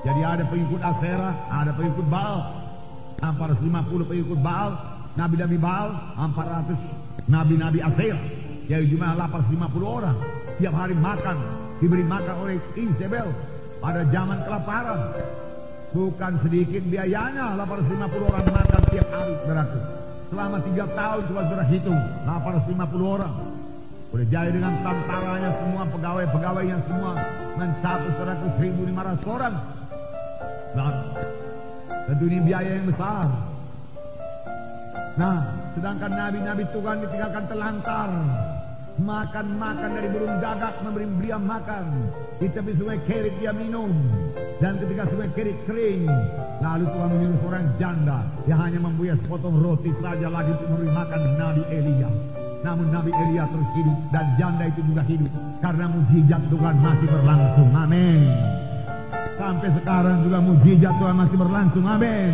Jadi 0.00 0.20
ada 0.24 0.44
pengikut 0.48 0.80
Asera, 0.80 1.30
ada 1.52 1.70
pengikut 1.76 2.06
Baal. 2.08 2.38
450 3.20 4.08
pengikut 4.08 4.40
Baal, 4.40 4.72
nabi-nabi 5.12 5.60
Baal, 5.60 5.92
400 6.16 7.28
nabi-nabi 7.28 7.78
Asera. 7.84 8.20
Yaitu 8.70 8.96
jumlah 8.96 9.12
850 9.18 9.84
orang. 9.84 10.16
Tiap 10.56 10.74
hari 10.76 10.96
makan, 10.96 11.36
diberi 11.80 12.04
makan 12.04 12.34
oleh 12.44 12.56
Isabel 12.76 13.28
pada 13.80 14.04
zaman 14.08 14.38
kelaparan. 14.44 15.00
Bukan 15.90 16.32
sedikit 16.46 16.82
biayanya 16.86 17.58
850 17.58 18.30
orang 18.30 18.44
makan 18.46 18.80
tiap 18.94 19.08
hari, 19.10 19.34
saudaraku. 19.42 19.80
Selama 20.30 20.56
tiga 20.62 20.84
tahun 20.94 21.20
coba 21.26 21.40
saudara 21.50 21.64
hitung 21.66 22.00
850 22.22 23.14
orang. 23.18 23.34
Udah 24.10 24.26
jadi 24.26 24.50
dengan 24.50 24.74
tantaranya 24.82 25.50
semua 25.62 25.82
pegawai-pegawainya 25.86 26.78
semua 26.90 27.14
mencapai 27.54 28.10
saudaraku 28.18 28.46
1500 28.58 29.34
orang. 29.38 29.54
Dan 30.74 30.94
tentu 32.10 32.24
ini 32.26 32.38
biaya 32.42 32.70
yang 32.74 32.86
besar. 32.90 33.26
Nah, 35.14 35.38
sedangkan 35.78 36.10
nabi-nabi 36.10 36.64
Tuhan 36.74 36.96
ditinggalkan 37.06 37.44
telantar. 37.46 38.10
Makan-makan 39.00 39.90
dari 39.96 40.08
burung 40.12 40.36
gagak 40.42 40.74
memberi 40.82 41.06
dia 41.22 41.38
makan. 41.38 41.84
Di 42.42 42.46
tepi 42.50 42.72
sungai 42.74 42.98
Kerit 43.06 43.34
dia 43.38 43.54
minum. 43.54 43.94
Dan 44.58 44.76
ketika 44.76 45.06
sungai 45.08 45.30
Kerit 45.32 45.56
kering, 45.64 46.04
lalu 46.60 46.84
Tuhan 46.84 47.08
menyuruh 47.14 47.38
seorang 47.46 47.66
janda 47.78 48.18
yang 48.44 48.60
hanya 48.60 48.80
mempunyai 48.82 49.16
sepotong 49.22 49.56
roti 49.56 49.94
saja 50.02 50.28
lagi 50.28 50.50
untuk 50.52 50.68
memberi 50.68 50.90
makan 50.92 51.20
Nabi 51.38 51.62
Elia. 51.72 52.39
Namun 52.60 52.92
Nabi 52.92 53.08
Elia 53.08 53.48
terus 53.48 53.70
hidup 53.72 53.98
dan 54.12 54.26
janda 54.36 54.68
itu 54.68 54.80
juga 54.84 55.02
hidup 55.08 55.32
karena 55.64 55.84
mujizat 55.88 56.42
Tuhan 56.52 56.74
masih 56.76 57.08
berlangsung. 57.08 57.70
Amin. 57.72 58.20
Sampai 59.40 59.68
sekarang 59.80 60.18
juga 60.28 60.38
mujizat 60.44 60.94
Tuhan 61.00 61.16
masih 61.16 61.36
berlangsung. 61.40 61.84
Amin. 61.88 62.32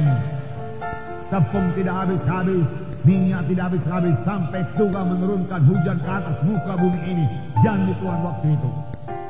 Tepung 1.30 1.68
tidak 1.78 1.94
habis-habis, 1.94 2.66
minyak 3.06 3.42
tidak 3.46 3.64
habis-habis 3.70 4.16
sampai 4.26 4.62
Tuhan 4.74 5.04
menurunkan 5.14 5.60
hujan 5.62 5.98
ke 6.02 6.10
atas 6.10 6.36
muka 6.42 6.74
bumi 6.74 7.00
ini. 7.06 7.26
Janji 7.62 7.92
Tuhan 8.02 8.20
waktu 8.26 8.46
itu. 8.50 8.70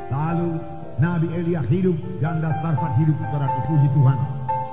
Lalu 0.08 0.50
Nabi 0.96 1.28
Elia 1.36 1.60
hidup, 1.68 1.96
janda 2.24 2.56
Sarfat 2.64 2.92
hidup, 3.04 3.16
saudara 3.20 3.52
puji 3.68 3.88
Tuhan. 3.92 4.18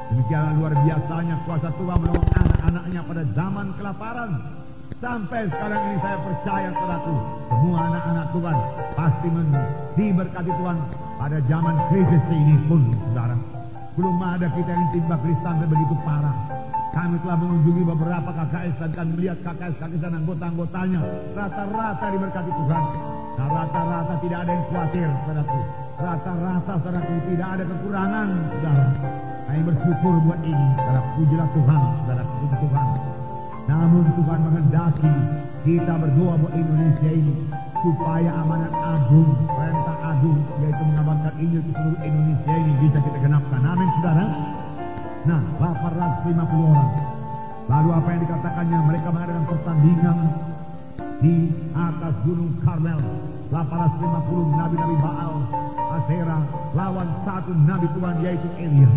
Demikianlah 0.08 0.53
luar 0.56 0.74
biasanya 0.88 1.36
kuasa 1.44 1.70
Tuhan 1.75 1.98
menolong 2.00 2.27
anak-anaknya 2.32 3.01
pada 3.03 3.24
zaman 3.36 3.68
kelaparan. 3.75 4.62
Sampai 5.03 5.43
sekarang 5.51 5.83
ini 5.91 5.98
saya 6.00 6.15
percaya 6.15 6.69
saudaraku, 6.72 7.15
semua 7.51 7.77
anak-anak 7.91 8.27
Tuhan 8.31 8.57
pasti 8.95 9.27
diberkati 10.00 10.51
Tuhan 10.55 10.77
pada 11.19 11.38
zaman 11.43 11.75
krisis 11.91 12.24
ini 12.31 12.55
pun, 12.72 12.81
saudara. 13.12 13.36
Belum 14.00 14.15
ada 14.24 14.48
kita 14.48 14.72
yang 14.72 14.88
timba 14.95 15.19
Kristen 15.19 15.55
begitu 15.67 15.95
parah. 16.07 16.36
Kami 16.95 17.19
telah 17.19 17.36
mengunjungi 17.36 17.83
beberapa 17.83 18.29
KKS 18.31 18.79
dan 18.95 19.07
melihat 19.12 19.38
KKS-KKS 19.43 20.00
dan 20.00 20.13
anggota-anggotanya. 20.24 21.01
Rata-rata 21.36 22.05
diberkati 22.07 22.51
Tuhan. 22.63 22.83
Nah 23.33 23.48
rata-rata 23.60 24.13
tidak 24.24 24.39
ada 24.39 24.51
yang 24.55 24.65
khawatir, 24.72 25.10
saudaraku. 25.27 25.60
Rata-rata, 26.00 26.74
saudaraku, 26.79 27.13
tidak 27.27 27.48
ada 27.60 27.63
kekurangan, 27.67 28.27
saudara. 28.55 28.86
Kami 29.51 29.62
bersyukur 29.67 30.13
buat 30.24 30.39
ini, 30.48 30.67
saudara. 30.79 31.01
Pujilah 31.19 31.50
Tuhan, 31.51 31.81
saudara. 31.91 32.24
Puji 32.24 32.55
Tuhan. 32.55 32.83
Namun 33.63 34.03
Tuhan 34.20 34.39
menghendaki 34.43 35.13
kita 35.63 35.93
berdoa 35.96 36.34
buat 36.36 36.53
Indonesia 36.53 37.08
ini 37.08 37.34
supaya 37.79 38.32
amanat 38.43 38.74
agung, 38.75 39.32
perintah 39.48 39.98
agung 40.03 40.39
yaitu 40.60 40.84
mengabarkan 40.84 41.34
Injil 41.39 41.62
ke 41.63 41.72
seluruh 41.72 42.01
Indonesia 42.03 42.53
ini 42.60 42.74
bisa 42.84 42.98
kita 43.00 43.17
genapkan. 43.24 43.62
Amin, 43.63 43.89
saudara. 44.00 44.25
Nah, 45.24 45.41
850 45.60 46.72
orang. 46.75 46.91
Lalu 47.72 47.89
apa 47.96 48.08
yang 48.12 48.22
dikatakannya? 48.27 48.79
Mereka 48.91 49.08
mengadakan 49.08 49.46
pertandingan 49.48 50.17
di 51.24 51.36
atas 51.72 52.13
Gunung 52.27 52.51
Karmel. 52.60 53.00
850 53.48 54.60
nabi-nabi 54.60 54.96
Baal, 55.00 55.34
Asera, 55.96 56.39
lawan 56.75 57.10
satu 57.24 57.51
nabi 57.53 57.88
Tuhan 57.96 58.15
yaitu 58.25 58.50
Elia. 58.60 58.91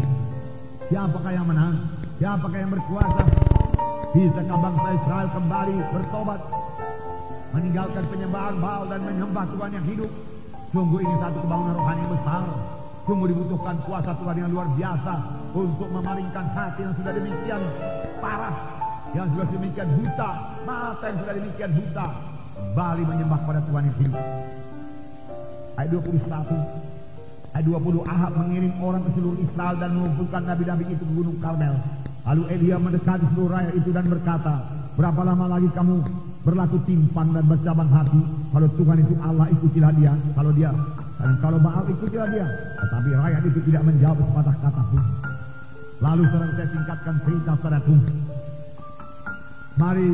Siapakah 0.91 1.33
yang 1.35 1.47
menang? 1.47 1.77
Siapakah 2.19 2.59
yang 2.59 2.71
berkuasa? 2.75 3.46
Bisakah 4.15 4.59
bangsa 4.63 4.89
Israel 4.95 5.29
kembali 5.35 5.75
bertobat? 5.91 6.41
Meninggalkan 7.51 8.05
penyembahan 8.07 8.55
Baal 8.63 8.85
dan 8.87 9.01
menyembah 9.03 9.45
Tuhan 9.51 9.71
yang 9.75 9.87
hidup. 9.91 10.11
Sungguh 10.71 11.01
ini 11.03 11.15
satu 11.19 11.39
kebangunan 11.43 11.75
rohani 11.75 12.01
yang 12.07 12.13
besar. 12.15 12.45
Sungguh 13.07 13.27
dibutuhkan 13.35 13.77
kuasa 13.83 14.11
Tuhan 14.15 14.37
yang 14.39 14.51
luar 14.55 14.69
biasa 14.79 15.15
untuk 15.55 15.89
memalingkan 15.91 16.47
hati 16.55 16.81
yang 16.87 16.95
sudah 16.95 17.13
demikian 17.15 17.63
parah, 18.23 18.55
yang 19.15 19.27
sudah 19.31 19.47
demikian 19.51 19.89
buta, 19.95 20.31
mata 20.67 21.05
yang 21.07 21.19
sudah 21.23 21.35
demikian 21.39 21.71
buta, 21.75 22.07
kembali 22.55 23.03
menyembah 23.07 23.41
pada 23.47 23.61
Tuhan 23.63 23.83
yang 23.91 23.97
hidup. 24.03 24.25
Ayat 25.77 25.91
21, 25.93 27.57
ayat 27.57 27.65
20 27.65 28.05
Ahab 28.11 28.33
mengirim 28.39 28.75
orang 28.83 29.03
ke 29.07 29.11
seluruh 29.19 29.39
Israel 29.41 29.77
dan 29.81 29.91
mengumpulkan 29.99 30.43
nabi-nabi 30.47 30.85
itu 30.95 31.05
ke 31.05 31.15
Gunung 31.15 31.39
Karmel. 31.39 31.75
Lalu 32.27 32.43
Elia 32.51 32.77
mendekati 32.83 33.25
seluruh 33.33 33.55
rakyat 33.55 33.75
itu 33.79 33.91
dan 33.95 34.07
berkata, 34.11 34.55
berapa 34.99 35.21
lama 35.23 35.47
lagi 35.47 35.71
kamu 35.71 36.03
berlaku 36.43 36.83
timpan 36.83 37.31
dan 37.31 37.47
bercabang 37.47 37.91
hati? 37.95 38.21
Kalau 38.51 38.69
Tuhan 38.75 38.97
itu 38.99 39.15
Allah, 39.23 39.47
ikutilah 39.55 39.93
dia. 39.95 40.13
Kalau 40.35 40.51
dia 40.51 40.71
dan 41.17 41.35
kalau 41.41 41.59
Baal 41.61 41.85
ikutilah 41.89 42.29
dia. 42.29 42.47
Tetapi 42.77 43.09
rakyat 43.17 43.43
itu 43.49 43.61
tidak 43.73 43.83
menjawab 43.89 44.19
sepatah 44.21 44.57
kata 44.61 44.83
pun. 44.93 45.03
Lalu 45.97 46.23
saudara 46.29 46.53
saya 46.53 46.69
singkatkan 46.77 47.15
cerita 47.25 47.53
saudaraku. 47.57 47.97
Mari 49.77 50.09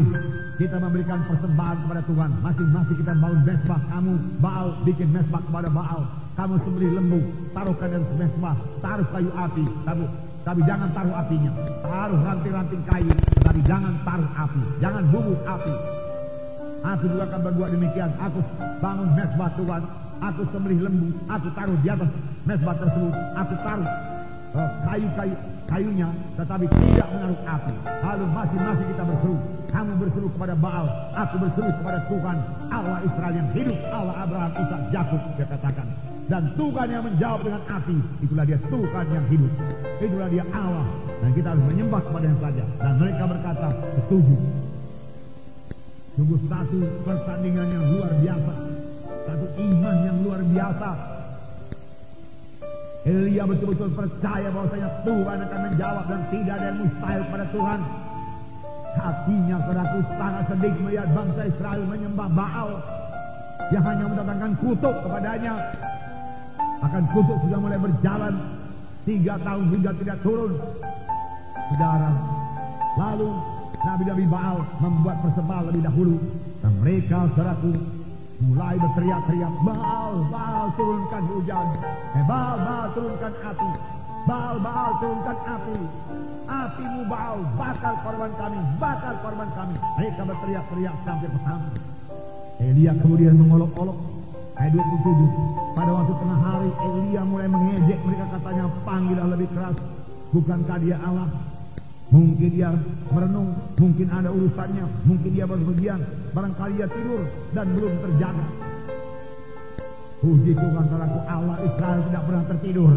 kita 0.58 0.76
memberikan 0.78 1.20
persembahan 1.26 1.76
kepada 1.86 2.02
Tuhan. 2.06 2.30
Masing-masing 2.42 2.96
kita 2.98 3.12
bangun 3.18 3.42
mesbah. 3.46 3.80
Kamu 3.90 4.12
Baal 4.38 4.66
bikin 4.86 5.08
mesbah 5.10 5.42
kepada 5.42 5.68
Baal. 5.70 6.02
Kamu 6.32 6.54
sembelih 6.64 6.90
lembu, 6.96 7.20
taruhkan 7.52 7.88
dalam 7.92 8.08
mesbah, 8.16 8.56
taruh 8.80 9.06
kayu 9.12 9.30
api. 9.36 9.64
Kamu 9.84 10.04
tapi 10.42 10.60
jangan 10.66 10.88
taruh 10.90 11.14
apinya. 11.14 11.52
Taruh 11.82 12.20
ranting-ranting 12.22 12.82
kayu, 12.90 13.14
tapi 13.42 13.60
jangan 13.62 13.94
taruh 14.02 14.30
api. 14.34 14.62
Jangan 14.82 15.02
bubuk 15.10 15.40
api. 15.46 15.74
Aku 16.82 17.04
juga 17.06 17.24
akan 17.30 17.40
berbuat 17.46 17.70
demikian. 17.78 18.10
Aku 18.18 18.40
bangun 18.82 19.08
mesbah 19.14 19.50
Tuhan. 19.54 19.82
Aku 20.22 20.42
sembelih 20.50 20.80
lembu. 20.82 21.08
Aku 21.30 21.46
taruh 21.54 21.78
di 21.78 21.88
atas 21.90 22.10
mesbah 22.42 22.74
tersebut. 22.74 23.14
Aku 23.38 23.54
taruh 23.62 23.90
kayu-kayu 24.84 25.36
kayunya, 25.70 26.08
tetapi 26.36 26.64
tidak 26.68 27.08
menaruh 27.16 27.40
api. 27.48 27.74
Lalu 28.04 28.24
masing-masing 28.34 28.88
kita 28.92 29.04
berseru. 29.08 29.36
Kamu 29.72 29.92
berseru 29.96 30.28
kepada 30.36 30.52
Baal, 30.52 30.86
aku 31.16 31.34
berseru 31.40 31.70
kepada 31.80 31.98
Tuhan, 32.12 32.36
Allah 32.68 32.98
Israel 33.08 33.34
yang 33.40 33.48
hidup, 33.56 33.78
Allah 33.88 34.14
Abraham, 34.20 34.52
Ishak, 34.52 34.82
Yakub. 34.92 35.20
Dia 35.40 35.46
katakan, 35.48 35.86
dan 36.30 36.42
Tuhan 36.54 36.86
yang 36.86 37.02
menjawab 37.02 37.40
dengan 37.42 37.62
api. 37.66 37.98
Itulah 38.22 38.44
dia 38.46 38.58
Tuhan 38.70 39.06
yang 39.10 39.26
hidup. 39.26 39.52
Itulah 39.98 40.28
dia 40.30 40.44
Allah. 40.54 40.86
Dan 41.22 41.30
kita 41.34 41.48
harus 41.54 41.64
menyembah 41.66 42.00
kepada 42.02 42.26
yang 42.26 42.40
saja. 42.42 42.64
Dan 42.78 42.92
mereka 42.98 43.22
berkata, 43.26 43.68
setuju. 43.98 44.36
Sungguh 46.12 46.40
satu 46.46 46.78
pertandingan 47.02 47.68
yang 47.72 47.84
luar 47.96 48.12
biasa. 48.22 48.52
Satu 49.26 49.46
iman 49.58 49.96
yang 50.06 50.16
luar 50.22 50.40
biasa. 50.46 50.90
Elia 53.02 53.42
betul-betul 53.42 53.90
percaya 53.98 54.46
bahwasanya 54.54 54.88
Tuhan 55.02 55.38
akan 55.42 55.60
menjawab 55.66 56.04
dan 56.06 56.20
tidak 56.30 56.54
ada 56.54 56.66
yang 56.70 56.78
mustahil 56.86 57.22
pada 57.34 57.46
Tuhan. 57.50 57.80
Hatinya 58.92 59.56
saudaraku 59.66 59.98
sangat 60.14 60.44
sedih 60.54 60.74
melihat 60.86 61.08
bangsa 61.10 61.42
Israel 61.50 61.82
menyembah 61.90 62.28
Baal 62.30 62.70
yang 63.74 63.84
hanya 63.88 64.04
mendatangkan 64.06 64.52
kutuk 64.62 64.94
kepadanya. 65.02 65.54
Akan 66.82 67.02
kutuk 67.14 67.38
sudah 67.46 67.58
mulai 67.62 67.78
berjalan. 67.78 68.34
Tiga 69.02 69.34
tahun 69.42 69.64
hingga 69.70 69.90
tidak 69.98 70.18
turun. 70.22 70.52
Saudara, 71.70 72.10
lalu 72.98 73.30
Nabi-Nabi 73.82 74.24
Baal 74.30 74.58
membuat 74.78 75.16
persembahyan 75.26 75.64
lebih 75.70 75.82
dahulu. 75.86 76.16
Dan 76.62 76.72
mereka 76.82 77.18
saudaraku 77.34 77.72
mulai 78.42 78.74
berteriak-teriak 78.78 79.54
Baal, 79.66 80.12
Baal 80.30 80.66
turunkan 80.78 81.22
hujan. 81.30 81.66
Eh, 82.14 82.24
Baal, 82.26 82.56
Baal 82.62 82.86
turunkan 82.94 83.32
api. 83.42 83.70
Baal, 84.22 84.54
Baal 84.62 84.90
turunkan 85.02 85.38
api. 85.42 85.76
Apimu 86.42 87.02
Baal 87.08 87.38
bakar 87.56 87.94
korban 88.02 88.32
kami 88.34 88.58
bakar 88.76 89.14
korban 89.22 89.48
kami. 89.54 89.76
Mereka 89.98 90.20
berteriak-teriak 90.26 90.96
sampai 91.06 91.28
petang. 91.30 91.62
Elia 92.62 92.92
kemudian 92.98 93.34
mengolok-olok 93.34 94.21
ayat 94.60 94.72
27 94.74 95.76
pada 95.76 95.90
waktu 95.92 96.12
tengah 96.16 96.40
hari 96.40 96.70
Elia 96.84 97.22
mulai 97.24 97.48
mengejek 97.48 98.00
mereka 98.04 98.24
katanya 98.36 98.64
panggillah 98.84 99.26
lebih 99.32 99.48
keras 99.52 99.76
bukankah 100.32 100.76
dia 100.80 100.96
Allah 101.00 101.28
Mungkin 102.12 102.52
dia 102.52 102.68
merenung, 103.08 103.56
mungkin 103.80 104.06
ada 104.12 104.28
urusannya, 104.28 104.84
mungkin 105.08 105.32
dia 105.32 105.48
berpergian, 105.48 105.96
barangkali 106.36 106.76
dia 106.76 106.88
tidur 106.92 107.24
dan 107.56 107.72
belum 107.72 107.92
terjaga. 108.04 108.46
Puji 110.20 110.52
Tuhan 110.52 110.84
saudaraku, 110.92 111.20
Allah 111.24 111.56
Israel 111.64 112.00
tidak 112.04 112.22
pernah 112.28 112.44
tertidur. 112.52 112.92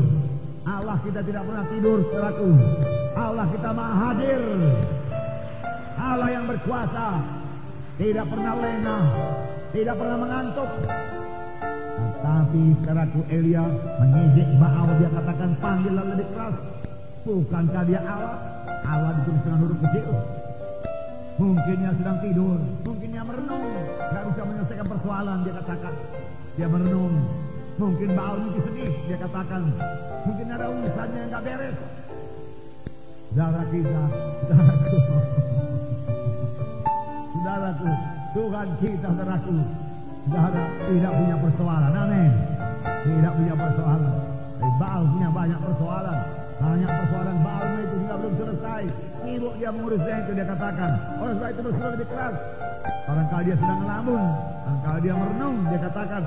Allah 0.68 0.98
kita 1.00 1.20
tidak 1.24 1.44
pernah 1.48 1.66
tidur 1.72 1.98
saudaraku. 2.12 2.50
Allah 3.16 3.46
kita 3.56 3.70
maha 3.72 3.96
hadir. 4.04 4.42
Allah 5.96 6.30
yang 6.36 6.46
berkuasa, 6.52 7.08
tidak 7.96 8.26
pernah 8.28 8.54
lena, 8.60 8.98
tidak 9.72 9.96
pernah 9.96 10.18
mengantuk. 10.20 10.70
Tetapi 12.26 12.64
saudaraku 12.82 13.22
Elia 13.30 13.62
mengejek 14.02 14.50
Baal 14.58 14.90
dia 14.98 15.14
katakan 15.14 15.52
panggil 15.62 15.94
lebih 15.94 16.26
keras. 16.34 16.58
Bukankah 17.22 17.84
dia 17.86 18.02
Allah? 18.02 18.38
Allah 18.82 19.14
ditulis 19.22 19.42
dengan 19.46 19.60
huruf 19.62 19.80
kecil. 19.86 20.10
Mungkin 21.38 21.76
dia 21.86 21.94
sedang 21.94 22.18
tidur, 22.26 22.58
mungkin 22.82 23.08
dia 23.14 23.22
merenung, 23.22 23.66
nggak 24.10 24.24
bisa 24.26 24.42
menyelesaikan 24.42 24.88
persoalan 24.90 25.38
dia 25.46 25.54
katakan. 25.54 25.94
Dia 26.58 26.66
merenung, 26.66 27.14
mungkin 27.78 28.10
Baal 28.18 28.36
mungkin 28.42 28.62
sedih 28.74 28.92
dia 29.06 29.18
katakan. 29.22 29.62
Mungkin 30.26 30.46
ada 30.50 30.66
urusannya 30.66 31.20
yang 31.22 31.30
nggak 31.30 31.44
beres. 31.46 31.78
Saudara 33.38 33.64
kita, 33.70 34.02
saudaraku, 34.50 34.98
saudaraku, 37.38 37.90
Tuhan 38.34 38.68
kita, 38.82 39.10
saudaraku, 39.14 39.85
saudara 40.26 40.64
tidak 40.90 41.12
punya 41.14 41.36
persoalan, 41.38 41.92
amin. 41.94 42.32
Tidak 43.06 43.34
punya 43.38 43.54
persoalan. 43.54 44.14
Tapi 44.56 44.72
Baal 44.82 45.02
punya 45.14 45.30
banyak 45.30 45.60
persoalan. 45.62 46.20
Banyak 46.56 46.88
persoalan 46.90 47.38
Baalmu 47.44 47.78
itu 47.84 47.96
hingga 48.00 48.16
belum 48.16 48.34
selesai. 48.40 48.84
Sibuk 49.22 49.54
dia 49.60 49.70
mengurusnya 49.70 50.16
itu 50.24 50.32
dia 50.34 50.46
katakan. 50.48 50.92
Oleh 51.20 51.34
sebab 51.36 51.50
itu 51.52 51.62
bersuara 51.62 51.92
lebih 51.94 52.08
keras. 52.10 52.36
Barangkali 53.06 53.44
dia 53.46 53.58
sedang 53.60 53.80
ngelamun. 53.84 54.24
Barangkali 54.66 55.00
dia 55.04 55.14
merenung 55.14 55.56
dia 55.68 55.80
katakan. 55.84 56.24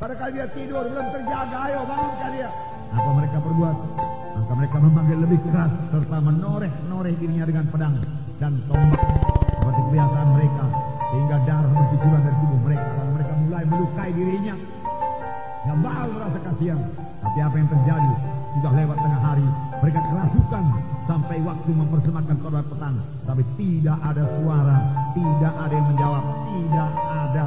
Barangkali 0.00 0.30
dia 0.34 0.46
tidur 0.56 0.84
belum 0.88 1.06
terjaga. 1.12 1.56
Ayo 1.68 1.80
bangunkan 1.84 2.30
dia. 2.32 2.50
Apa 2.88 3.10
mereka 3.12 3.36
berbuat? 3.44 3.76
Maka 4.38 4.52
mereka 4.54 4.76
memanggil 4.80 5.18
lebih 5.20 5.40
keras 5.44 5.72
serta 5.92 6.16
menoreh-noreh 6.24 7.14
dirinya 7.20 7.44
dengan 7.44 7.64
pedang 7.68 7.94
dan 8.38 8.52
tombak 8.70 9.02
seperti 9.50 9.80
kebiasaan 9.92 10.28
mereka 10.30 10.64
sehingga 11.08 11.36
darah 11.44 11.72
bercucuran 11.74 12.20
dari 12.22 12.37
mulai 13.58 13.74
melukai 13.74 14.10
dirinya. 14.14 14.54
Yang 15.66 15.78
Baal 15.82 16.08
merasa 16.14 16.38
kasihan. 16.46 16.80
Tapi 17.18 17.38
apa 17.42 17.54
yang 17.58 17.68
terjadi? 17.74 18.12
Sudah 18.54 18.72
lewat 18.78 18.96
tengah 19.02 19.22
hari, 19.22 19.46
mereka 19.82 20.00
kerasukan 20.06 20.64
sampai 21.10 21.36
waktu 21.42 21.70
mempersembahkan 21.74 22.36
korban 22.38 22.64
petang. 22.70 22.96
Tapi 23.26 23.42
tidak 23.58 23.98
ada 23.98 24.24
suara, 24.38 24.78
tidak 25.10 25.54
ada 25.58 25.74
yang 25.74 25.88
menjawab, 25.90 26.24
tidak 26.54 26.90
ada 27.02 27.46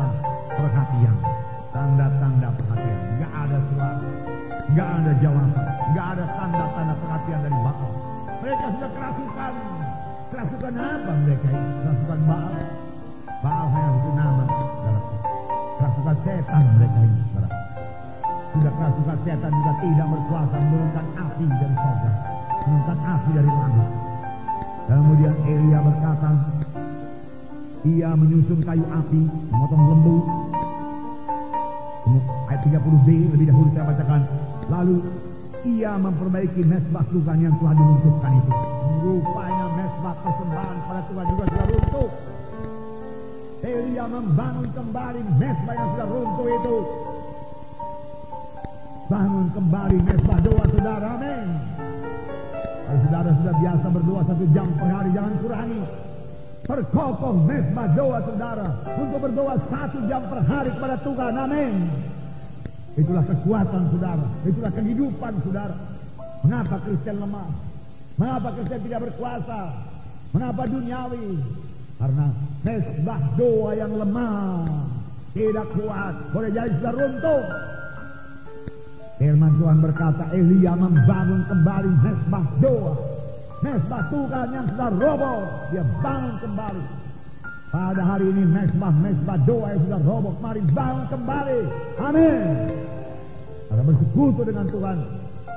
perhatian. 0.52 1.16
Tanda-tanda 1.72 2.48
perhatian, 2.60 3.00
nggak 3.16 3.32
ada 3.32 3.58
suara, 3.72 4.04
nggak 4.68 4.90
ada 4.92 5.12
jawaban, 5.24 5.68
nggak 5.96 6.08
ada 6.12 6.26
tanda-tanda 6.36 6.94
perhatian 7.00 7.40
dari 7.40 7.58
Baal. 7.64 7.92
Mereka 8.44 8.66
sudah 8.76 8.92
kerasukan. 8.92 9.54
Kerasukan 10.32 10.74
apa 10.76 11.12
mereka 11.24 11.48
ini? 11.48 11.72
Kerasukan 11.80 12.20
Baal. 12.28 12.54
Baal 13.42 13.66
hanya 13.72 13.92
itu 13.96 14.12
nama. 14.12 14.61
Kerasukan 16.52 16.68
setan 16.68 16.76
mereka 16.76 17.00
ini. 17.00 17.22
Sudah 18.52 18.74
kerasukan 18.76 19.18
setan 19.24 19.52
juga 19.56 19.72
tidak 19.80 20.08
berkuasa 20.12 20.56
menurunkan 20.60 21.06
api 21.16 21.46
dari 21.48 21.76
sorga. 21.80 22.12
Menurunkan 22.68 22.98
api 23.00 23.30
dari 23.32 23.52
langit. 23.56 23.90
Kemudian 24.92 25.36
Elia 25.48 25.80
berkata, 25.80 26.30
ia 27.88 28.10
menyusun 28.12 28.60
kayu 28.68 28.84
api, 28.84 29.22
memotong 29.48 29.84
lembu. 29.96 30.18
Ayat 32.52 32.62
30b 32.68 33.08
lebih 33.32 33.48
dahulu 33.48 33.70
saya 33.72 33.86
bacakan. 33.88 34.22
Lalu 34.68 34.96
ia 35.72 35.96
memperbaiki 35.96 36.62
mesbah 36.68 37.08
Tuhan 37.16 37.38
yang 37.40 37.56
telah 37.64 37.74
diruntuhkan 37.80 38.32
itu. 38.36 38.52
Rupanya 39.08 39.68
mesbah 39.80 40.16
persembahan 40.20 40.78
pada 40.84 41.02
Tuhan 41.08 41.26
juga 41.32 41.44
sudah 41.48 41.66
runtuh. 41.72 42.31
Elia 43.62 44.10
membangun 44.10 44.66
kembali 44.74 45.22
mesbah 45.38 45.76
yang 45.78 45.90
sudah 45.94 46.08
runtuh 46.10 46.48
itu. 46.50 46.78
Bangun 49.06 49.48
kembali 49.54 49.98
mesbah 50.02 50.40
doa 50.42 50.64
saudara, 50.66 51.08
amin. 51.14 51.48
Kalau 52.82 53.00
saudara 53.06 53.30
sudah 53.38 53.56
biasa 53.62 53.86
berdoa 53.94 54.22
satu 54.26 54.46
jam 54.50 54.68
per 54.74 54.88
hari, 54.90 55.10
jangan 55.14 55.34
kurangi. 55.46 55.82
Perkokoh 56.66 57.34
mesbah 57.46 57.88
doa 57.94 58.20
saudara 58.26 58.68
untuk 58.98 59.20
berdoa 59.30 59.56
satu 59.70 59.98
jam 60.10 60.22
per 60.26 60.42
hari 60.42 60.70
kepada 60.74 60.96
Tuhan, 61.06 61.34
amin. 61.38 61.74
Itulah 62.98 63.24
kekuatan 63.30 63.82
saudara, 63.94 64.26
itulah 64.42 64.72
kehidupan 64.74 65.34
saudara. 65.46 65.78
Mengapa 66.42 66.82
Kristen 66.82 67.16
lemah? 67.22 67.50
Mengapa 68.18 68.50
Kristen 68.58 68.80
tidak 68.90 69.00
berkuasa? 69.06 69.60
Mengapa 70.34 70.66
duniawi? 70.66 71.30
Karena 72.02 72.26
mesbah 72.66 73.22
doa 73.38 73.72
yang 73.78 73.94
lemah, 73.94 74.66
tidak 75.38 75.70
kuat, 75.78 76.14
boleh 76.34 76.50
jadi 76.50 76.74
sudah 76.82 76.94
runtuh. 76.98 77.44
Firman 79.22 79.54
Tuhan 79.62 79.78
berkata, 79.86 80.24
Elia 80.34 80.74
membangun 80.74 81.46
kembali 81.46 81.92
mesbah 82.02 82.46
doa. 82.58 82.94
Mesbah 83.62 84.02
Tuhan 84.10 84.48
yang 84.50 84.66
sudah 84.74 84.90
roboh, 84.98 85.42
dia 85.70 85.86
bangun 86.02 86.36
kembali. 86.42 86.84
Pada 87.70 88.02
hari 88.02 88.26
ini 88.34 88.44
mesbah-mesbah 88.50 89.38
doa 89.46 89.68
yang 89.78 89.82
sudah 89.86 90.02
roboh, 90.02 90.34
mari 90.42 90.62
bangun 90.74 91.06
kembali. 91.06 91.60
Amin. 92.02 92.42
Karena 93.70 93.84
bersekutu 93.86 94.42
dengan 94.42 94.66
Tuhan, 94.74 94.98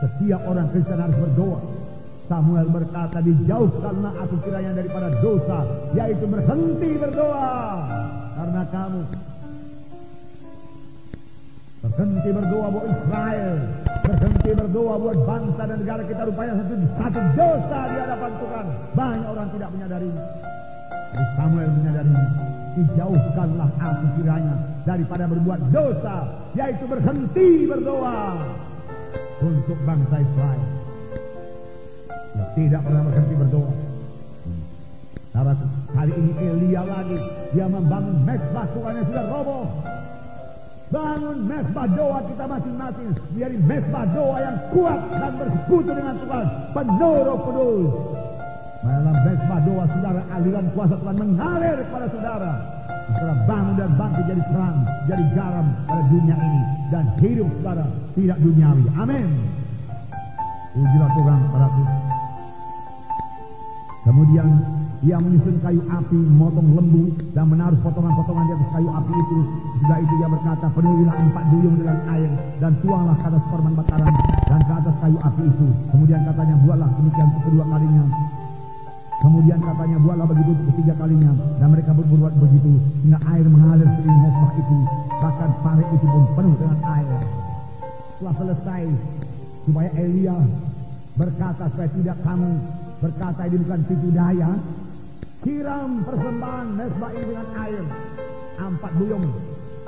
setiap 0.05 0.41
orang 0.45 0.67
Kristen 0.77 1.01
harus 1.01 1.17
berdoa. 1.17 1.74
Samuel 2.25 2.67
berkata, 2.73 3.21
dijauhkanlah 3.21 4.13
aku 4.25 4.37
kiranya 4.49 4.73
daripada 4.73 5.13
dosa, 5.21 5.59
yaitu 5.93 6.25
berhenti 6.25 6.91
berdoa. 6.97 7.53
Karena 8.35 8.63
kamu 8.73 9.01
Berhenti 11.85 12.33
berdoa 12.33 12.67
buat 12.73 12.87
Israel. 12.89 13.55
Berhenti 14.09 14.51
berdoa 14.57 14.95
buat 14.97 15.19
bangsa 15.29 15.63
dan 15.69 15.77
negara 15.85 16.03
kita 16.09 16.23
rupanya 16.25 16.53
satu, 16.57 16.75
satu 16.97 17.21
dosa 17.37 17.79
di 17.93 17.97
hadapan 18.01 18.33
Tuhan. 18.41 18.67
Banyak 18.97 19.29
orang 19.29 19.49
tidak 19.53 19.69
menyadarinya. 19.77 20.25
Tapi 21.13 21.25
Samuel 21.37 21.71
menyadarinya. 21.77 22.25
Dijauhkanlah 22.75 23.71
aku 23.77 24.07
kiranya 24.17 24.55
daripada 24.89 25.25
berbuat 25.29 25.61
dosa. 25.69 26.17
Yaitu 26.57 26.85
berhenti 26.89 27.49
berdoa. 27.69 28.21
Untuk 29.45 29.77
bangsa 29.85 30.25
Israel. 30.25 30.84
Tidak 32.35 32.81
pernah 32.83 33.03
berhenti 33.07 33.35
berdoa. 33.39 33.73
Cara 35.35 35.51
kali 35.91 36.13
ini 36.15 36.33
Elia 36.47 36.83
lagi. 36.87 37.19
Dia 37.55 37.67
membangun 37.67 38.23
mesbah 38.23 38.67
Tuhan 38.71 38.93
yang 39.03 39.07
sudah 39.11 39.25
roboh. 39.27 39.67
Bangun 40.95 41.39
mesbah 41.51 41.87
doa 41.91 42.19
kita 42.23 42.45
masing-masing 42.47 43.09
menjadi 43.35 43.57
mesbah 43.67 44.05
doa 44.15 44.37
yang 44.39 44.57
kuat 44.71 45.01
dan 45.11 45.33
bersekutu 45.35 45.91
dengan 45.91 46.15
Tuhan. 46.23 46.47
Penuh 46.71 47.17
roh 47.27 47.39
kudus. 47.51 47.93
Dalam 48.85 49.17
mesbah 49.27 49.61
doa 49.67 49.85
saudara 49.91 50.23
aliran 50.39 50.67
kuasa 50.71 50.95
Tuhan 51.03 51.17
mengalir 51.19 51.77
kepada 51.83 52.07
saudara. 52.15 52.53
Saudara 53.11 53.35
bangun 53.47 53.75
dan 53.75 53.91
bangkit 53.99 54.25
jadi 54.31 54.43
terang, 54.55 54.79
jadi 55.11 55.25
garam 55.35 55.67
pada 55.87 56.03
dunia 56.15 56.37
ini. 56.39 56.63
Dan 56.95 57.05
hidup 57.19 57.51
saudara 57.59 57.87
tidak 58.15 58.39
duniawi. 58.39 58.85
Amin. 59.03 59.27
Pujilah 60.79 61.11
Tuhan 61.11 61.41
pada 61.51 61.69
Kemudian 64.05 64.49
ia 65.05 65.17
menyusun 65.17 65.57
kayu 65.65 65.81
api, 65.89 66.17
memotong 66.17 66.69
lembu 66.77 67.05
dan 67.33 67.49
menaruh 67.49 67.77
potongan-potongan 67.81 68.45
di 68.49 68.53
atas 68.53 68.69
kayu 68.77 68.89
api 68.93 69.15
itu. 69.17 69.39
Sudah 69.81 69.99
itu 70.01 70.15
ia 70.21 70.29
berkata, 70.29 70.67
penuhilah 70.73 71.17
empat 71.25 71.45
duyung 71.53 71.77
dengan 71.81 71.99
air 72.13 72.31
dan 72.61 72.73
tuanglah 72.85 73.17
ke 73.17 73.27
atas 73.29 73.45
korban 73.49 73.73
bakaran 73.77 74.13
dan 74.49 74.61
ke 74.61 74.73
atas 74.77 74.95
kayu 75.01 75.19
api 75.25 75.43
itu. 75.49 75.67
Kemudian 75.93 76.21
katanya, 76.25 76.55
buatlah 76.61 76.89
demikian 77.01 77.29
kedua 77.45 77.65
kalinya. 77.69 78.05
Kemudian 79.25 79.57
katanya 79.57 79.97
buatlah 80.05 80.27
begitu 80.29 80.53
ketiga 80.69 80.95
kalinya 81.01 81.33
dan 81.57 81.69
mereka 81.73 81.97
berbuat 81.97 82.35
begitu 82.45 82.77
hingga 83.09 83.17
air 83.33 83.47
mengalir 83.49 83.89
sering 83.89 84.19
mesbah 84.21 84.53
itu 84.53 84.79
bahkan 85.17 85.51
parit 85.65 85.89
itu 85.97 86.07
pun 86.13 86.25
penuh 86.37 86.55
dengan 86.61 86.79
air. 86.85 87.21
Setelah 88.21 88.35
selesai 88.37 88.83
supaya 89.65 89.91
Elia 89.97 90.37
berkata 91.17 91.73
supaya 91.73 91.89
tidak 91.97 92.17
kamu 92.21 92.53
berkata 93.03 93.43
ini 93.49 93.57
bukan 93.63 93.81
tipu 93.87 94.09
daya. 94.15 94.51
Siram 95.45 95.91
persembahan 96.05 96.67
mesbah 96.73 97.11
ini 97.13 97.25
dengan 97.29 97.49
air. 97.61 97.85
Empat 98.55 98.93
duyung 98.97 99.27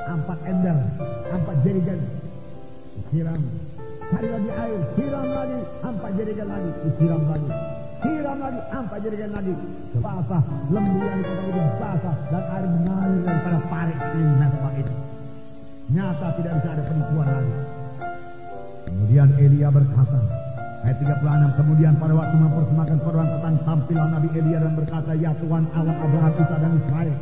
empat 0.07 0.39
ember 0.47 0.77
empat 1.35 1.57
jerigen. 1.67 2.01
Siram. 3.11 3.43
Cari 4.07 4.29
lagi 4.31 4.51
air 4.55 4.81
siram 4.95 5.27
lagi 5.35 5.59
empat 5.83 6.11
jerigen 6.15 6.47
lagi 6.47 6.71
siram 6.99 7.23
lagi. 7.27 7.49
Siram 7.97 8.39
lagi 8.39 8.61
empat 8.71 8.99
jerigen 9.03 9.31
lagi. 9.35 9.55
Basah 9.99 10.43
lembu 10.71 11.01
yang 11.03 11.21
dipotong 11.23 11.51
itu 11.51 11.63
basah 11.81 12.17
dan 12.31 12.45
air 12.55 12.67
mengalir 12.71 13.21
daripada 13.25 13.59
parit 13.67 13.99
ini 14.15 14.35
mesbah 14.39 14.75
itu 14.79 14.95
nyata 15.87 16.29
tidak 16.43 16.53
bisa 16.59 16.69
ada 16.75 16.83
penipuan 16.83 17.29
lagi. 17.31 17.55
Kemudian 18.87 19.29
Elia 19.39 19.69
berkata 19.71 20.19
Ayat 20.87 21.03
36 21.03 21.59
kemudian 21.59 21.93
pada 21.99 22.15
waktu 22.15 22.37
mempersembahkan 22.39 22.99
korban 23.03 23.27
petang 23.27 23.57
tampillah 23.67 24.07
Nabi 24.07 24.29
Elia 24.39 24.59
dan 24.63 24.73
berkata 24.79 25.19
ya 25.19 25.35
Tuhan 25.35 25.67
Allah 25.75 25.97
Abraham 25.99 26.35
Isa 26.39 26.57
dan 26.63 26.73
Israel 26.79 27.17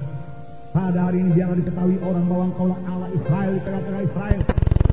pada 0.77 0.99
hari 1.09 1.17
ini 1.25 1.31
biarlah 1.33 1.57
diketahui 1.65 1.97
orang 2.05 2.25
bahwa 2.29 2.45
engkaulah 2.53 2.79
Allah 2.85 3.09
Israel 3.17 3.53
di 3.57 3.61
tengah-tengah 3.65 4.03
Israel 4.05 4.41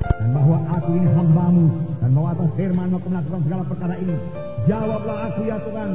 dan 0.07 0.29
bahwa 0.31 0.57
aku 0.71 0.89
ini 0.95 1.07
hambamu 1.11 1.65
dan 1.99 2.09
bahwa 2.15 2.27
atas 2.31 2.49
firman 2.55 2.87
aku 2.95 3.07
melakukan 3.11 3.41
segala 3.43 3.63
perkara 3.67 3.95
ini. 3.99 4.15
Jawablah 4.71 5.17
aku 5.27 5.41
ya 5.43 5.57
Tuhan 5.67 5.89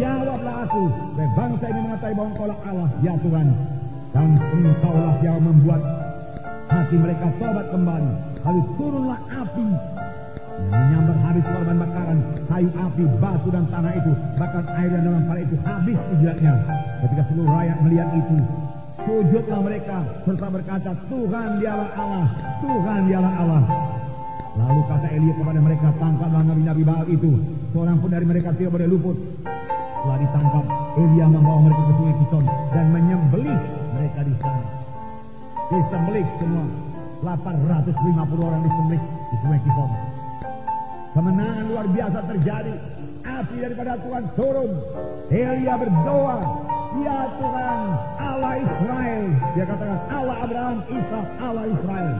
jawablah 0.00 0.56
aku 0.64 0.84
dan 1.20 1.28
bangsa 1.36 1.64
ini 1.68 1.80
mengetahui 1.84 2.14
bahwa 2.16 2.28
engkaulah 2.32 2.58
Allah 2.64 2.88
ya 3.04 3.14
Tuhan 3.20 3.46
dan 4.16 4.28
engkaulah 4.40 5.14
yang 5.20 5.38
membuat 5.44 5.82
hati 6.72 6.96
mereka 6.96 7.26
tobat 7.36 7.66
kembali. 7.68 8.12
Lalu 8.40 8.60
turunlah 8.80 9.20
api 9.36 9.68
menyambar 10.70 11.16
habis 11.24 11.44
korban 11.44 11.76
bakaran, 11.80 12.18
kayu 12.48 12.70
api, 12.76 13.04
batu 13.20 13.48
dan 13.48 13.64
tanah 13.72 13.92
itu, 13.96 14.12
bahkan 14.36 14.64
air 14.76 14.90
yang 14.92 15.04
dalam 15.08 15.22
pala 15.24 15.40
itu 15.40 15.56
habis 15.64 15.98
ijilatnya. 16.16 16.54
Ketika 17.02 17.22
seluruh 17.32 17.52
rakyat 17.52 17.78
melihat 17.82 18.08
itu, 18.14 18.36
sujudlah 19.02 19.60
mereka 19.64 19.96
serta 20.28 20.46
berkata, 20.52 20.90
Tuhan 21.08 21.48
dialah 21.58 21.90
Allah, 21.96 22.26
Tuhan 22.60 23.00
dialah 23.08 23.34
Allah. 23.40 23.62
Lalu 24.52 24.80
kata 24.84 25.08
Elia 25.16 25.32
kepada 25.32 25.60
mereka, 25.64 25.88
tangkaplah 25.96 26.42
nabi-nabi 26.44 26.82
Baal 26.84 27.06
itu. 27.08 27.30
Seorang 27.72 27.96
pun 28.04 28.10
dari 28.12 28.26
mereka 28.28 28.52
tidak 28.52 28.76
boleh 28.76 28.84
luput. 28.84 29.16
Setelah 29.40 30.18
ditangkap, 30.20 30.64
Elia 31.00 31.26
membawa 31.30 31.60
mereka 31.64 31.82
ke 31.88 31.92
sungai 31.96 32.14
Kison 32.20 32.44
dan 32.76 32.86
menyembelih 32.92 33.60
mereka 33.96 34.20
di 34.28 34.34
sana. 34.44 34.64
Disembelih 35.72 36.26
semua. 36.36 36.66
850 37.22 38.42
orang 38.42 38.60
disembelih 38.66 39.02
di 39.02 39.36
sungai 39.40 39.60
Kison. 39.62 40.11
Kemenangan 41.12 41.64
luar 41.68 41.86
biasa 41.92 42.18
terjadi. 42.24 42.72
Api 43.22 43.56
daripada 43.60 44.00
Tuhan 44.00 44.24
turun. 44.32 44.72
Elia 45.28 45.74
berdoa. 45.76 46.36
Ya 47.04 47.20
Tuhan, 47.36 47.80
Allah 48.16 48.54
Israel. 48.60 49.24
Dia 49.52 49.64
katakan 49.68 50.00
Allah 50.08 50.36
Abraham, 50.44 50.78
Ishak, 50.88 51.26
Allah 51.40 51.64
Israel. 51.68 52.14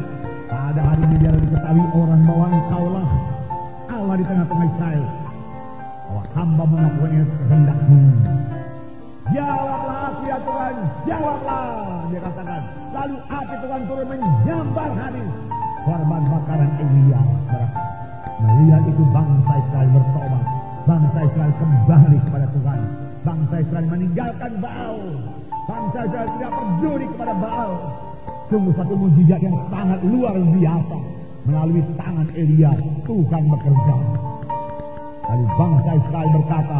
Pada 0.48 0.80
hari 0.84 1.02
ini 1.08 1.16
biar 1.24 1.36
diketahui 1.40 1.86
orang 1.92 2.22
bahwa 2.28 2.46
engkaulah 2.52 3.06
Allah 3.88 4.14
di 4.20 4.24
tengah-tengah 4.28 4.66
Israel. 4.76 5.04
Bahwa 6.08 6.22
hamba 6.36 6.64
melakukan 6.68 7.28
kehendakmu. 7.48 8.00
Jawablah 9.32 9.98
aku 10.12 10.22
ya 10.28 10.38
Tuhan, 10.44 10.74
jawablah. 11.08 11.64
Dia 12.12 12.20
katakan. 12.20 12.62
Lalu 12.92 13.16
api 13.24 13.54
Tuhan 13.56 13.80
turun 13.88 14.06
menyambar 14.08 14.90
habis. 15.00 15.28
Korban 15.80 16.22
bakaran 16.28 16.70
Elia. 16.76 17.20
Berapa? 17.48 17.91
Melihat 18.42 18.82
itu 18.90 19.04
bangsa 19.14 19.52
Israel 19.54 19.88
bertobat. 19.94 20.44
Bangsa 20.82 21.18
Israel 21.30 21.52
kembali 21.62 22.18
kepada 22.26 22.46
Tuhan. 22.50 22.80
Bangsa 23.22 23.54
Israel 23.62 23.86
meninggalkan 23.86 24.52
Baal. 24.58 24.98
Bangsa 25.70 25.98
Israel 26.10 26.28
tidak 26.34 26.50
peduli 26.58 27.06
kepada 27.14 27.34
Baal. 27.38 27.70
Sungguh 28.50 28.74
satu 28.74 28.94
mujizat 28.98 29.40
yang 29.46 29.56
sangat 29.70 30.00
luar 30.02 30.34
biasa. 30.34 30.98
Melalui 31.42 31.82
tangan 31.98 32.28
Elia, 32.34 32.70
Tuhan 33.06 33.42
bekerja. 33.46 33.96
Lalu 35.22 35.46
bangsa 35.54 35.90
Israel 36.02 36.28
berkata, 36.34 36.78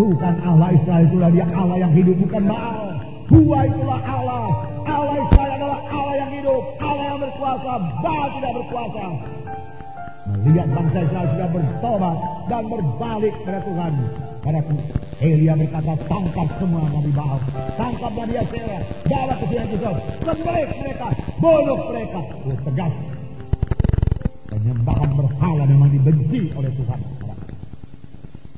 Tuhan 0.00 0.34
Allah 0.48 0.68
Israel 0.72 1.04
itulah 1.04 1.30
dia 1.32 1.46
Allah 1.52 1.76
yang 1.76 1.92
hidup, 1.92 2.16
bukan 2.24 2.42
Baal. 2.48 2.88
Tua 3.28 3.58
itulah 3.68 4.00
Allah. 4.00 4.48
Allah 4.88 5.16
Israel 5.28 5.52
adalah 5.60 5.80
Allah 5.92 6.14
yang 6.24 6.30
hidup. 6.40 6.62
Allah 6.80 7.04
yang 7.04 7.20
berkuasa. 7.20 7.72
Baal 8.00 8.28
tidak 8.40 8.52
berkuasa. 8.64 9.04
Melihat 10.22 10.70
bangsa 10.70 10.98
Israel 11.02 11.28
sudah 11.34 11.48
bertobat 11.50 12.16
dan 12.46 12.62
berbalik 12.70 13.34
kepada 13.42 13.60
Tuhan. 13.66 13.92
Pada 14.42 14.60
Elia 15.22 15.54
berkata, 15.54 15.92
tangkap 16.06 16.48
semua 16.62 16.82
Nabi 16.90 17.10
Baal. 17.14 17.38
Tangkap 17.74 18.12
Nabi 18.14 18.34
Asera. 18.38 18.78
Bawa 19.06 19.34
ke 19.34 19.44
sini 19.50 19.66
Kisah. 19.74 19.94
Sembelih 20.22 20.70
mereka. 20.78 21.08
Bunuh 21.42 21.80
mereka. 21.90 22.20
Oh, 22.22 22.58
tegas. 22.70 22.94
Penyembahan 24.50 25.10
berhala 25.14 25.62
memang 25.66 25.90
dibenci 25.90 26.42
oleh 26.54 26.70
Tuhan. 26.70 27.00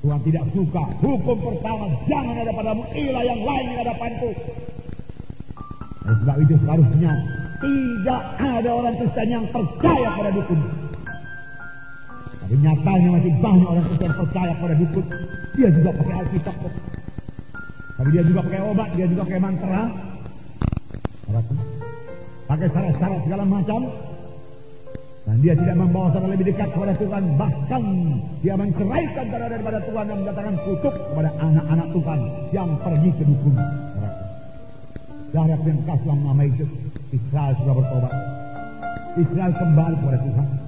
Tuhan 0.04 0.20
tidak 0.20 0.44
suka. 0.52 0.84
Hukum 1.00 1.36
pertama, 1.40 1.88
jangan 2.04 2.34
ada 2.44 2.52
padamu 2.52 2.84
ilah 2.92 3.24
yang 3.24 3.40
lain 3.40 3.64
di 3.72 3.76
hadapanku. 3.80 4.30
Dan 6.04 6.14
sebab 6.20 6.36
itu 6.44 6.54
seharusnya 6.60 7.12
tidak 7.64 8.22
ada 8.36 8.70
orang 8.76 8.94
Kristen 9.00 9.28
yang 9.32 9.44
percaya 9.48 10.08
pada 10.12 10.30
dukun. 10.36 10.83
Tapi 12.44 12.60
nyatanya 12.60 13.08
masih 13.08 13.32
banyak 13.40 13.68
orang 13.72 13.84
Kristen 13.88 14.12
percaya 14.20 14.52
pada 14.60 14.74
dukun. 14.76 15.04
Dia 15.56 15.68
juga 15.72 15.90
pakai 15.96 16.14
Alkitab. 16.20 16.56
Tapi 17.94 18.08
dia 18.12 18.22
juga 18.28 18.40
pakai 18.44 18.60
obat, 18.68 18.88
dia 18.92 19.06
juga 19.08 19.22
pakai 19.24 19.40
mantra. 19.40 19.82
Pakai 22.44 22.68
syarat-syarat 22.68 23.20
segala 23.24 23.44
macam. 23.48 23.80
Dan 25.24 25.36
dia 25.40 25.56
tidak 25.56 25.76
membawa 25.80 26.12
seorang 26.12 26.30
lebih 26.36 26.52
dekat 26.52 26.68
kepada 26.68 26.92
Tuhan. 27.00 27.22
Bahkan 27.40 27.82
dia 28.44 28.54
menceraikan 28.60 29.24
cara 29.32 29.46
daripada 29.48 29.78
Tuhan 29.88 30.04
dan 30.04 30.16
mendatangkan 30.20 30.56
kutuk 30.68 30.94
kepada 31.00 31.30
anak-anak 31.40 31.88
Tuhan 31.96 32.20
yang 32.52 32.68
pergi 32.76 33.10
ke 33.16 33.24
dukun. 33.24 33.56
Darah 35.32 35.60
yang 35.64 35.80
kasih 35.88 36.12
nama 36.12 36.42
itu. 36.44 36.68
Israel 37.08 37.56
sudah 37.56 37.72
bertobat. 37.72 38.12
Israel 39.16 39.52
kembali 39.56 39.96
kepada 39.96 40.18
Tuhan. 40.28 40.63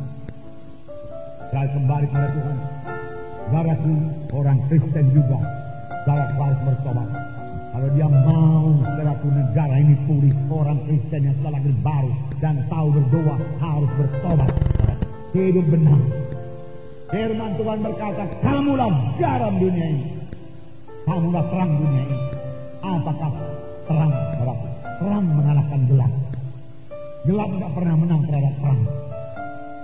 Israel 1.46 1.70
kembali 1.78 2.06
kepada 2.10 2.28
Tuhan. 2.34 2.56
Saudaraku, 3.46 3.94
orang 4.34 4.58
Kristen 4.66 5.06
juga. 5.14 5.38
Saudara 6.02 6.26
harus 6.34 6.60
bertobat. 6.66 7.08
Kalau 7.70 7.88
dia 7.94 8.08
mau 8.10 8.66
saudaraku 8.82 9.26
negara 9.30 9.74
ini 9.78 9.94
pulih, 10.10 10.34
orang 10.50 10.78
Kristen 10.90 11.22
yang 11.22 11.38
lahir 11.46 11.74
baru 11.86 12.12
dan 12.42 12.66
tahu 12.66 12.86
berdoa 12.98 13.36
harus 13.62 13.90
bertobat. 13.94 14.50
Hidup 15.30 15.66
benar. 15.70 16.00
Firman 17.06 17.50
Tuhan 17.54 17.78
berkata, 17.86 18.24
kamulah 18.42 18.90
garam 19.22 19.54
dunia 19.62 19.86
ini. 19.86 20.06
Kamulah 21.06 21.46
terang 21.46 21.72
dunia 21.78 22.02
ini. 22.10 22.18
Apakah 22.82 23.30
terang? 23.86 24.12
Terang 24.96 25.24
mengalahkan 25.30 25.80
gelap. 25.86 26.12
Gelap 27.22 27.48
tidak 27.54 27.70
pernah 27.70 27.94
menang 27.94 28.22
terhadap 28.26 28.54
terang. 28.58 29.05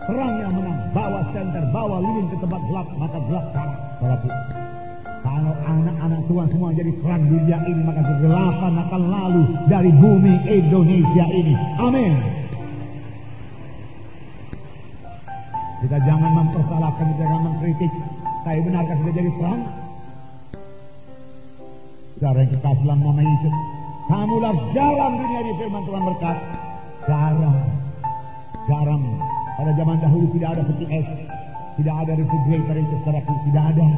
Terang 0.02 0.34
yang 0.34 0.52
menang, 0.58 0.78
bawa 0.90 1.20
senter, 1.30 1.64
bawa 1.70 1.96
lilin 2.02 2.26
ke 2.26 2.36
tempat 2.42 2.60
gelap, 2.66 2.88
maka 2.98 3.18
gelap 3.22 3.46
kalah. 3.54 3.78
Saudaraku, 4.02 4.28
kalau 5.22 5.54
anak-anak 5.62 6.20
Tuhan 6.26 6.46
semua 6.50 6.70
jadi 6.74 6.92
terang 6.98 7.22
dunia 7.30 7.58
ini, 7.70 7.82
maka 7.86 8.02
kegelapan 8.02 8.72
akan 8.82 9.02
lalu 9.06 9.42
dari 9.70 9.90
bumi 9.94 10.34
Indonesia 10.50 11.26
ini. 11.30 11.54
Amin. 11.78 12.12
Kita 15.86 15.98
jangan 16.02 16.30
mempersalahkan, 16.34 17.06
kita 17.14 17.22
jangan 17.22 17.42
mengkritik. 17.46 17.92
Saya 18.42 18.58
benarkah 18.58 18.96
sudah 18.98 19.14
jadi 19.14 19.30
perang? 19.38 19.60
Saudara 22.18 22.38
yang 22.42 22.50
kekasih 22.54 22.82
dalam 22.86 22.98
nama 23.02 23.22
Yesus. 23.22 23.54
Kamulah 24.06 24.56
garam 24.74 25.12
dunia 25.14 25.40
di 25.42 25.52
firman 25.58 25.82
Tuhan 25.86 26.02
berkat. 26.06 26.38
Garam. 27.06 27.54
Garam. 28.66 29.02
Pada 29.62 29.78
zaman 29.78 29.94
dahulu 30.02 30.26
tidak 30.34 30.58
ada 30.58 30.62
peti 30.66 30.86
es. 30.90 31.06
Tidak 31.78 31.94
ada 31.94 32.12
refrigerator 32.18 32.76
itu 32.82 32.96
saudaraku. 33.06 33.34
Tidak 33.46 33.64
ada. 33.70 33.88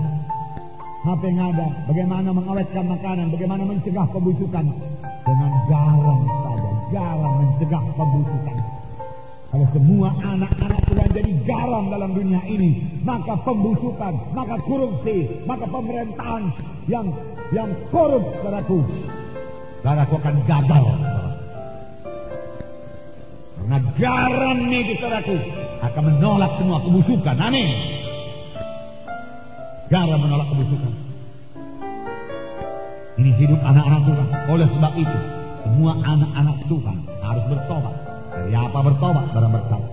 Apa 1.08 1.24
yang 1.24 1.40
ada? 1.40 1.66
Bagaimana 1.88 2.28
mengawetkan 2.36 2.84
makanan? 2.84 3.32
Bagaimana 3.32 3.62
mencegah 3.64 4.04
pembusukan? 4.12 4.64
Dengan 5.24 5.52
garam 5.72 6.20
saja. 6.44 6.70
Garam 6.92 7.32
mencegah 7.40 7.84
pembusukan. 7.96 8.56
Kalau 9.48 9.66
semua 9.72 10.08
anak-anak 10.20 10.80
Tuhan 10.84 11.10
jadi 11.16 11.32
garam 11.48 11.84
dalam 11.88 12.10
dunia 12.12 12.44
ini, 12.44 12.84
maka 13.00 13.32
pembusukan, 13.40 14.12
maka 14.36 14.60
korupsi, 14.68 15.32
maka 15.48 15.64
pemerintahan 15.64 16.44
yang 16.92 17.08
yang 17.56 17.72
korup, 17.88 18.20
saudaraku, 18.44 18.84
saudaraku 19.80 20.14
akan 20.20 20.36
gagal. 20.44 21.13
Garam 23.64 24.58
ini, 24.68 24.92
saudaraku, 25.00 25.36
akan 25.80 26.02
menolak 26.04 26.52
semua 26.60 26.84
kebusukan. 26.84 27.36
Amin. 27.40 27.68
Garam 29.88 30.20
menolak 30.20 30.52
kebusukan. 30.52 30.92
Ini 33.14 33.30
hidup 33.40 33.60
anak-anak 33.64 34.00
Tuhan. 34.04 34.28
Oleh 34.52 34.68
sebab 34.68 34.92
itu, 35.00 35.18
semua 35.64 35.92
anak-anak 35.96 36.56
Tuhan 36.68 36.96
harus 37.24 37.44
bertobat. 37.48 37.94
Dari 38.36 38.52
apa 38.52 38.78
bertobat? 38.84 39.26
Dalam 39.32 39.50
berkata. 39.54 39.88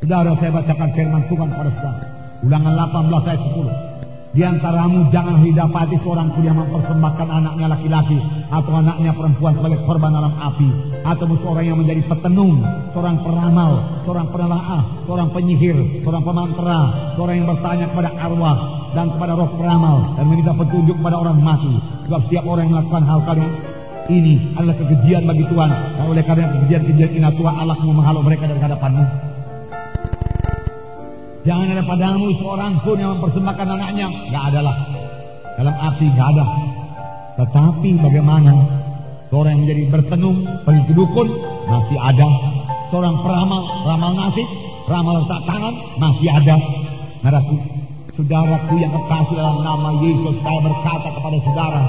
Saudara, 0.00 0.32
saya 0.40 0.50
bacakan 0.54 0.90
firman 0.96 1.22
Tuhan 1.28 1.48
pada 1.52 1.70
saudara. 1.76 2.06
Ulangan 2.44 2.72
18 2.76 3.28
ayat 3.28 3.42
10. 3.52 3.93
Di 4.34 4.42
antaramu 4.42 5.14
jangan 5.14 5.46
didapati 5.46 5.94
seorang 6.02 6.34
pun 6.34 6.42
yang 6.42 6.58
mempersembahkan 6.58 7.28
anaknya 7.30 7.70
laki-laki 7.70 8.18
atau 8.50 8.72
anaknya 8.82 9.14
perempuan 9.14 9.54
sebagai 9.54 9.78
korban 9.86 10.10
dalam 10.10 10.34
api 10.34 10.68
atau 11.06 11.38
seorang 11.38 11.64
yang 11.70 11.78
menjadi 11.78 12.02
petenung, 12.02 12.58
seorang 12.90 13.22
peramal, 13.22 13.72
seorang 14.02 14.26
penelaah, 14.34 14.82
seorang 15.06 15.30
penyihir, 15.30 15.78
seorang 16.02 16.26
pemantra, 16.26 16.78
seorang 17.14 17.34
yang 17.38 17.48
bertanya 17.54 17.86
kepada 17.94 18.10
arwah 18.18 18.58
dan 18.90 19.06
kepada 19.14 19.32
roh 19.38 19.50
peramal 19.54 19.96
dan 20.18 20.24
meminta 20.26 20.50
petunjuk 20.50 20.96
kepada 20.98 21.16
orang 21.22 21.38
mati. 21.38 21.74
Sebab 22.10 22.20
setiap 22.26 22.44
orang 22.50 22.62
yang 22.66 22.74
melakukan 22.74 23.04
hal 23.06 23.20
kalian 23.22 23.52
ini 24.10 24.34
adalah 24.58 24.76
kekejian 24.82 25.22
bagi 25.30 25.44
Tuhan 25.46 25.70
dan 25.70 26.04
oleh 26.10 26.24
karena 26.26 26.50
kekejian-kekejian 26.58 27.10
ini 27.22 27.28
Tuhan 27.38 27.54
Allah 27.54 27.78
menghalau 27.78 28.26
mereka 28.26 28.50
dari 28.50 28.58
hadapanmu. 28.58 29.33
Jangan 31.44 31.76
ada 31.76 31.84
padamu 31.84 32.32
seorang 32.40 32.72
pun 32.80 32.96
yang 32.96 33.20
mempersembahkan 33.20 33.66
anaknya. 33.68 34.08
Gak 34.32 34.44
ada 34.48 34.60
lah. 34.64 34.76
Dalam 35.60 35.76
api 35.76 36.06
gak 36.16 36.28
ada. 36.32 36.44
Tetapi 37.36 37.90
bagaimana 38.00 38.52
seorang 39.28 39.52
yang 39.52 39.62
menjadi 39.68 39.82
bertenung, 39.92 40.38
pergi 40.64 40.92
dukun, 40.96 41.28
masih 41.68 42.00
ada. 42.00 42.28
Seorang 42.88 43.20
peramal, 43.20 43.60
ramal 43.84 44.12
nasib, 44.16 44.48
ramal 44.88 45.20
letak 45.20 45.44
tangan, 45.44 45.74
masih 46.00 46.28
ada. 46.32 46.56
Naraku, 47.20 47.56
saudaraku 48.16 48.74
yang 48.80 48.92
kekasih 48.96 49.36
dalam 49.36 49.60
nama 49.60 49.90
Yesus, 50.00 50.36
saya 50.40 50.60
berkata 50.64 51.08
kepada 51.12 51.38
saudara, 51.44 51.82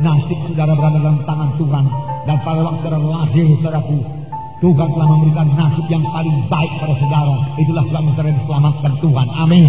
nasib 0.00 0.38
saudara 0.48 0.72
berada 0.72 0.98
dalam 1.04 1.20
tangan 1.28 1.50
Tuhan. 1.60 1.84
Dan 2.24 2.36
pada 2.40 2.60
waktu 2.64 2.80
saudara 2.80 3.00
lahir, 3.04 3.46
saudaraku, 3.60 4.19
Tuhan 4.60 4.88
telah 4.92 5.08
memberikan 5.08 5.48
nasib 5.56 5.88
yang 5.88 6.04
paling 6.04 6.36
baik 6.52 6.72
pada 6.84 6.92
saudara. 7.00 7.36
Itulah 7.56 7.80
sebab 7.88 8.02
saudara 8.12 8.28
diselamatkan 8.36 8.92
Tuhan. 9.00 9.26
Amin. 9.32 9.66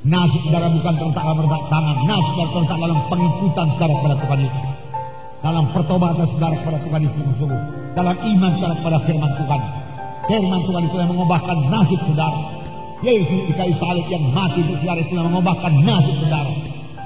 Nasib 0.00 0.40
saudara 0.48 0.72
bukan 0.72 0.94
terletak 0.96 1.24
dalam 1.28 1.38
retak 1.44 1.62
tangan. 1.68 1.96
Nasib 2.08 2.32
saudara 2.32 2.52
terletak 2.56 2.78
dalam 2.80 2.98
pengikutan 3.12 3.66
saudara 3.76 3.92
kepada 4.00 4.16
Tuhan 4.24 4.38
itu. 4.48 4.60
Dalam 5.44 5.64
pertobatan 5.76 6.26
saudara 6.32 6.54
kepada 6.56 6.78
Tuhan 6.88 7.00
itu 7.04 7.14
sungguh-sungguh. 7.20 7.62
Dalam 7.92 8.16
iman 8.16 8.50
saudara 8.56 8.74
kepada 8.80 8.98
firman 9.04 9.30
Tuhan. 9.36 9.60
Firman 10.26 10.60
Tuhan 10.64 10.82
itu 10.88 10.96
yang 10.96 11.10
mengubahkan 11.12 11.58
nasib 11.68 12.00
saudara. 12.08 12.40
Yesus 13.04 13.40
di 13.44 13.52
kayu 13.52 13.76
salib 13.76 14.06
yang 14.08 14.24
mati 14.32 14.64
untuk 14.64 14.80
saudara 14.80 15.00
itu 15.04 15.12
yang 15.20 15.28
mengubahkan 15.28 15.72
nasib 15.84 16.16
saudara. 16.24 16.52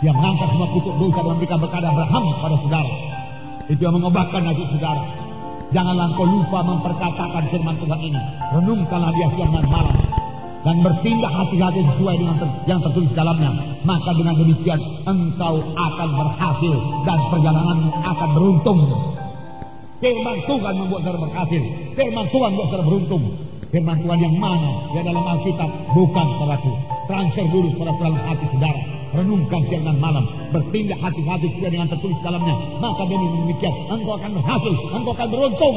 Yang 0.07 0.15
mengangkat 0.23 0.49
semua 0.55 0.69
kutuk 0.71 0.95
dosa 1.03 1.19
dan 1.19 1.31
memberikan 1.35 1.59
berkah 1.59 1.83
Abraham 1.83 2.25
kepada 2.39 2.57
saudara. 2.63 2.93
Itu 3.67 3.81
yang 3.83 3.95
mengubahkan 3.99 4.41
nasib 4.47 4.67
saudara. 4.71 5.30
Janganlah 5.71 6.11
engkau 6.11 6.27
lupa 6.27 6.67
memperkatakan 6.67 7.47
firman 7.55 7.79
Tuhan 7.79 8.01
ini. 8.03 8.21
Renungkanlah 8.59 9.15
dia 9.15 9.29
siang 9.39 9.55
dan 9.55 9.67
malam. 9.71 9.97
Dan 10.61 10.77
bertindak 10.85 11.33
hati-hati 11.33 11.81
sesuai 11.95 12.15
dengan 12.21 12.37
yang 12.67 12.81
tertulis 12.83 13.11
dalamnya. 13.15 13.55
Maka 13.87 14.11
dengan 14.19 14.35
demikian 14.35 14.81
engkau 15.07 15.63
akan 15.79 16.09
berhasil. 16.11 16.75
Dan 17.07 17.19
perjalananmu 17.31 17.91
akan 18.03 18.29
beruntung. 18.35 18.81
Firman 20.03 20.37
Tuhan 20.51 20.75
membuat 20.75 21.01
saudara 21.07 21.19
berhasil. 21.23 21.63
Firman 21.95 22.27
Tuhan 22.35 22.49
membuat 22.51 22.69
saudara 22.75 22.85
beruntung. 22.91 23.25
Firman 23.71 23.97
Tuhan 24.03 24.19
yang 24.19 24.37
mana? 24.43 24.71
Yang 24.91 25.05
dalam 25.15 25.23
Alkitab 25.23 25.71
bukan 25.95 26.27
saudaraku. 26.35 26.73
Transfer 27.07 27.47
dulu 27.47 27.69
saudara 27.79 27.95
dalam 28.03 28.19
hati 28.27 28.47
saudara 28.51 28.90
renungkan 29.11 29.61
siang 29.67 29.85
dan 29.87 29.99
malam, 29.99 30.25
bertindak 30.55 30.99
hati-hati 31.03 31.51
sesuai 31.55 31.71
dengan 31.75 31.89
tertulis 31.91 32.19
dalamnya, 32.23 32.57
maka 32.79 33.03
demi 33.07 33.27
demikian 33.27 33.75
engkau 33.91 34.15
akan 34.15 34.31
berhasil, 34.39 34.75
engkau 34.95 35.13
akan 35.15 35.29
beruntung. 35.29 35.77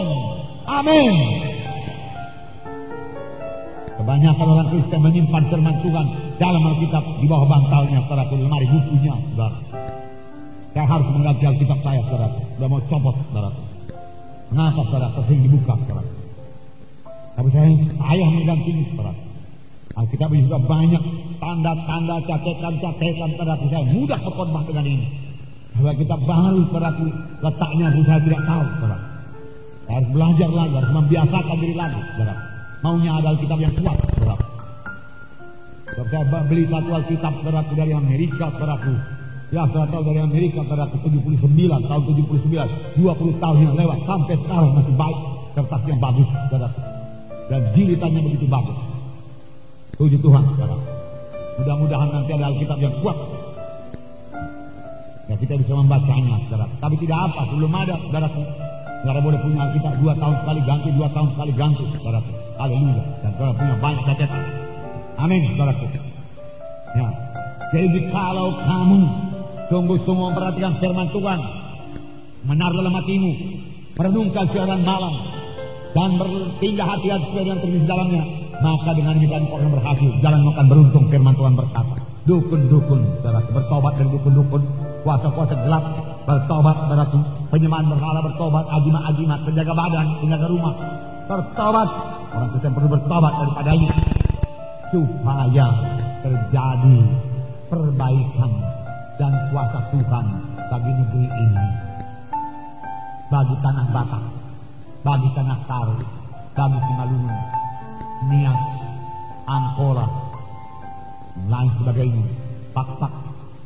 Amin. 0.64 1.14
Kebanyakan 3.94 4.48
orang 4.50 4.68
Kristen 4.74 5.00
menyimpan 5.00 5.44
firman 5.48 5.76
Tuhan 5.86 6.06
dalam 6.42 6.64
Alkitab 6.66 7.04
di 7.22 7.26
bawah 7.30 7.48
bantalnya, 7.48 8.00
saudara 8.06 8.26
lemari 8.34 8.68
bukunya, 8.68 9.14
saudara. 9.34 9.58
Saya 10.74 10.86
harus 10.90 11.08
mengganti 11.14 11.44
Alkitab 11.46 11.80
saya, 11.86 12.02
saudara. 12.10 12.34
Sudah 12.58 12.68
mau 12.68 12.82
copot, 12.90 13.16
saudara. 13.30 13.50
Kenapa, 14.50 14.82
saudara? 14.90 15.08
Sering 15.24 15.42
dibuka, 15.46 15.74
saudara. 15.86 16.04
Tapi 17.34 17.50
saya, 17.54 17.70
ayah 18.14 18.30
menggantinya, 18.34 18.84
saudara. 18.92 19.14
Alkitab 19.94 20.30
ini 20.34 20.50
sudah 20.50 20.62
banyak 20.66 21.04
tanda-tanda 21.38 22.18
catatan-catatan 22.26 23.30
saudaraku 23.38 23.66
saya 23.70 23.86
mudah 23.94 24.20
berkorban 24.26 24.64
dengan 24.66 24.86
ini. 24.90 25.08
Kalau 25.78 25.94
kita 25.94 26.16
baru 26.18 26.62
saudaraku 26.66 27.06
letaknya 27.46 27.88
saya 27.94 28.20
tidak 28.26 28.42
tahu 28.42 28.64
saudara. 28.82 28.98
Harus 29.84 30.10
belajar 30.10 30.50
lagi, 30.50 30.74
harus 30.82 30.94
membiasakan 30.98 31.58
diri 31.62 31.76
lagi 31.78 32.00
saudara. 32.10 32.36
Maunya 32.82 33.12
ada 33.22 33.28
Alkitab 33.38 33.60
yang 33.62 33.74
kuat 33.78 33.98
saudara. 34.18 34.36
Saya 35.94 36.42
beli 36.50 36.64
satu 36.66 36.90
Alkitab 36.90 37.34
saudaraku 37.46 37.74
dari 37.78 37.94
Amerika 37.94 38.46
saudaraku. 38.50 38.94
Ya 39.54 39.62
saya 39.70 39.86
tahu 39.94 40.02
dari 40.10 40.20
Amerika 40.26 40.66
saudaraku 40.66 41.06
79 41.06 41.54
tahun 41.86 42.02
79 42.02 42.98
20 42.98 43.44
tahun 43.46 43.58
yang 43.62 43.76
lewat 43.78 44.00
sampai 44.10 44.36
sekarang 44.42 44.74
masih 44.74 44.96
baik 44.98 45.20
kertasnya 45.54 45.96
bagus 46.02 46.30
saudaraku. 46.50 46.82
Dan 47.54 47.62
jilitannya 47.78 48.22
begitu 48.26 48.50
bagus. 48.50 48.93
Puji 49.94 50.18
Tuhan, 50.26 50.42
saudara. 50.58 50.74
Mudah-mudahan 51.62 52.10
nanti 52.10 52.34
ada 52.34 52.50
Alkitab 52.50 52.82
yang 52.82 52.98
kuat. 53.06 53.14
Ya 55.30 55.38
kita 55.38 55.54
bisa 55.54 55.74
membacanya, 55.78 56.42
saudara. 56.50 56.66
Tapi 56.82 56.96
tidak 56.98 57.30
apa, 57.30 57.46
sebelum 57.46 57.72
ada, 57.78 57.96
saudara. 58.02 58.28
Saudara 59.06 59.20
boleh 59.22 59.40
punya 59.46 59.70
Alkitab 59.70 59.94
dua 60.02 60.14
tahun 60.18 60.36
sekali 60.42 60.62
ganti, 60.66 60.90
dua 60.98 61.08
tahun 61.14 61.30
sekali 61.38 61.52
ganti, 61.54 61.86
saudara. 61.94 62.20
Haleluya. 62.58 63.04
Dan 63.22 63.32
saudara 63.38 63.54
punya 63.54 63.76
banyak 63.78 64.04
catatan. 64.10 64.42
Amin, 65.22 65.42
saudara. 65.54 65.74
Ya. 66.98 67.08
Jadi 67.74 68.00
kalau 68.10 68.50
kamu 68.66 69.02
sungguh-sungguh 69.70 70.26
memperhatikan 70.34 70.74
firman 70.82 71.08
Tuhan, 71.14 71.40
menaruh 72.50 72.82
dalam 72.82 72.94
hatimu, 72.98 73.32
merenungkan 73.94 74.46
siaran 74.50 74.82
malam, 74.82 75.14
dan 75.94 76.18
bertindak 76.18 76.88
hati-hati 76.98 77.26
sesuai 77.30 77.44
dengan 77.46 77.60
tertulis 77.62 77.86
dalamnya, 77.86 78.24
maka 78.62 78.92
dengan 78.94 79.18
demikian 79.18 79.50
kau 79.50 79.58
akan 79.58 79.72
berhasil. 79.74 80.12
Jalan 80.22 80.42
akan 80.54 80.68
beruntung. 80.70 81.06
Firman 81.10 81.34
Tuhan 81.34 81.54
berkata. 81.58 81.96
Dukun-dukun, 82.24 83.02
saudara, 83.20 83.44
bertobat 83.52 84.00
dari 84.00 84.08
dukun-dukun, 84.16 84.64
kuasa-kuasa 85.04 85.60
gelap, 85.60 85.84
bertobat, 86.24 86.76
saudara, 86.88 87.04
penyembahan 87.52 87.92
berhala 87.92 88.20
bertobat, 88.24 88.64
ajimat-ajimat, 88.80 89.40
penjaga 89.44 89.74
badan, 89.76 90.08
penjaga 90.24 90.48
rumah, 90.48 90.74
bertobat. 91.28 91.90
Orang 92.32 92.50
Kristen 92.56 92.72
perlu 92.72 92.90
bertobat 92.96 93.34
daripada 93.44 93.72
ini 93.76 93.88
supaya 94.94 95.68
terjadi 96.24 96.98
perbaikan 97.68 98.52
dan 99.20 99.34
kuasa 99.52 99.80
Tuhan 99.92 100.26
bagi 100.72 100.92
negeri 100.96 101.26
ini, 101.28 101.66
bagi 103.28 103.56
tanah 103.60 103.86
Batak, 103.92 104.24
bagi 105.04 105.30
tanah 105.36 105.60
Taru, 105.68 105.98
bagi 106.56 106.80
Simalungun, 106.88 107.38
Nias, 108.32 108.62
Angkola, 109.44 110.08
lain 111.50 111.72
sebagainya, 111.82 112.26
Pak-pak, 112.72 113.14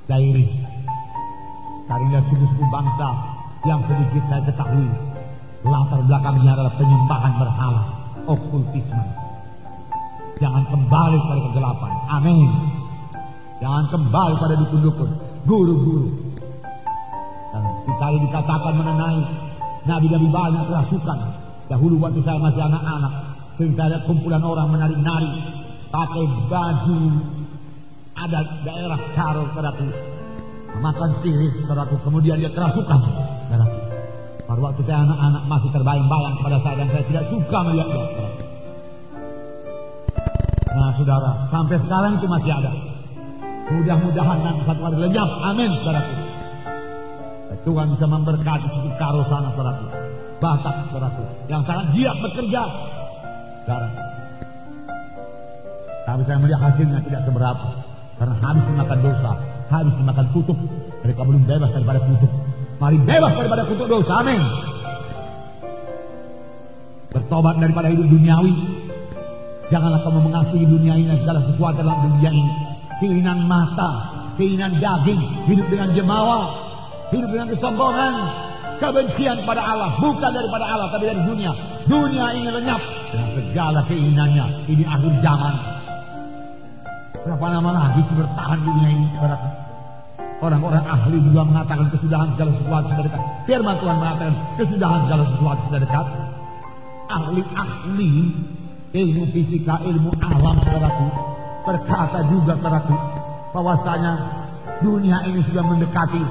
Dairi, 0.07 0.47
karena 1.87 2.19
suku-suku 2.25 2.65
bangsa 2.71 3.09
yang 3.67 3.79
sedikit 3.85 4.23
saya 4.31 4.41
ketahui 4.47 4.89
latar 5.65 5.99
belakangnya 6.05 6.51
adalah 6.53 6.73
penyembahan 6.77 7.33
berhala, 7.39 7.83
okultisme. 8.29 9.03
Jangan 10.37 10.63
kembali 10.69 11.17
pada 11.25 11.41
kegelapan. 11.49 11.91
Amin. 12.13 12.49
Jangan 13.57 13.85
kembali 13.89 14.33
pada 14.37 14.53
dukun-dukun, 14.53 15.09
guru-guru. 15.49 16.07
Dan 17.49 17.63
sekali 17.89 18.17
dikatakan 18.29 18.73
mengenai 18.77 19.19
Nabi-Nabi 19.89 20.27
banyak 20.29 20.63
kerasukan. 20.69 21.19
Dahulu 21.67 21.95
waktu 21.99 22.21
saya 22.21 22.37
masih 22.37 22.61
anak-anak, 22.63 23.13
sering 23.57 23.73
saya 23.73 23.97
lihat 23.97 24.03
kumpulan 24.05 24.41
orang 24.45 24.69
menari-nari, 24.69 25.33
pakai 25.89 26.23
baju 26.45 26.99
ada 28.13 28.39
daerah 28.61 29.01
karo 29.17 29.49
saudaraku, 29.53 29.89
makan 30.77 31.09
sirih 31.25 31.53
saudaraku, 31.65 31.97
kemudian 32.05 32.37
dia 32.37 32.53
kerasukan 32.53 32.99
saudaraku. 33.49 33.79
Pada 34.47 34.61
waktu 34.63 34.81
saya 34.87 35.03
anak-anak 35.03 35.43
masih 35.49 35.69
terbayang-bayang 35.75 36.33
kepada 36.39 36.57
saya 36.63 36.75
dan 36.79 36.87
saya 36.93 37.03
tidak 37.09 37.25
suka 37.27 37.57
melihatnya. 37.67 38.05
Nah 40.77 40.89
saudara, 40.95 41.31
sampai 41.49 41.77
sekarang 41.81 42.11
itu 42.21 42.27
masih 42.29 42.51
ada. 42.53 42.71
Mudah-mudahan 43.67 44.37
nanti 44.39 44.61
satu 44.63 44.81
hari 44.87 44.97
lenyap. 45.03 45.29
Amin, 45.43 45.73
saudaraku. 45.83 46.13
Tuhan 47.67 47.87
bisa 47.91 48.05
memberkati 48.07 48.67
suku 48.71 48.89
karo 48.95 49.27
sana, 49.27 49.51
saudaraku. 49.51 49.85
Batak, 50.39 50.75
saudaraku. 50.93 51.23
Yang 51.51 51.61
sangat 51.67 51.85
giat 51.91 52.15
bekerja. 52.23 52.63
Saudara. 53.67 53.91
Tapi 56.07 56.21
saya 56.23 56.39
melihat 56.39 56.61
hasilnya 56.71 57.03
tidak 57.03 57.21
seberapa. 57.27 57.67
Karena 58.15 58.35
habis 58.39 58.63
dimakan 58.63 58.99
dosa. 59.03 59.31
Habis 59.67 59.95
dimakan 59.99 60.25
kutuk. 60.31 60.55
Mereka 61.03 61.21
belum 61.27 61.43
bebas 61.43 61.69
daripada 61.75 61.99
kutuk. 61.99 62.31
Mari 62.79 62.97
bebas 63.03 63.31
daripada 63.35 63.63
kutuk 63.67 63.87
dosa. 63.91 64.23
Amin. 64.23 64.39
Bertobat 67.11 67.59
daripada 67.59 67.91
hidup 67.91 68.07
duniawi. 68.07 68.55
Janganlah 69.67 69.99
kamu 69.99 70.19
mengasihi 70.31 70.63
dunia 70.63 70.93
ini 70.95 71.11
dan 71.11 71.19
segala 71.27 71.39
sesuatu 71.51 71.83
dalam 71.83 71.99
dunia 72.07 72.31
ini. 72.31 72.51
Keinginan 73.03 73.51
mata, 73.51 73.91
keinginan 74.39 74.79
daging, 74.79 75.19
hidup 75.43 75.67
dengan 75.67 75.91
jemawa, 75.91 76.55
hidup 77.11 77.35
dengan 77.35 77.51
kesombongan, 77.51 78.46
kebencian 78.77 79.43
pada 79.43 79.61
Allah, 79.61 79.89
bukan 79.97 80.31
daripada 80.31 80.65
Allah 80.65 80.87
tapi 80.93 81.09
dari 81.09 81.21
dunia. 81.25 81.51
Dunia 81.87 82.25
ini 82.35 82.49
lenyap 82.51 82.81
dengan 83.11 83.29
segala 83.35 83.79
keinginannya. 83.87 84.45
Ini 84.67 84.83
akhir 84.85 85.13
zaman. 85.23 85.55
Berapa 87.27 87.45
lama 87.51 87.69
lagi 87.75 88.01
sih 88.07 88.15
bertahan 88.15 88.59
dunia 88.63 88.87
ini? 88.91 89.07
Orang-orang 90.37 90.85
ahli 90.85 91.17
juga 91.17 91.41
mengatakan 91.49 91.89
kesudahan 91.89 92.29
segala 92.37 92.51
sesuatu 92.61 92.85
sudah 92.93 93.05
dekat. 93.09 93.21
Firman 93.49 93.75
Tuhan 93.81 93.95
mengatakan 93.97 94.33
kesudahan 94.61 94.99
segala 95.09 95.23
sesuatu 95.33 95.61
sudah 95.65 95.81
dekat. 95.81 96.05
Ahli-ahli 97.07 98.11
ilmu 98.93 99.23
fisika, 99.31 99.75
ilmu 99.81 100.11
alam 100.21 100.55
saudaraku 100.67 101.07
berkata 101.67 102.19
juga 102.31 102.53
saudaraku 102.59 102.95
bahwasanya 103.51 104.13
dunia 104.79 105.17
ini 105.25 105.41
sudah 105.47 105.63
mendekati 105.65 106.23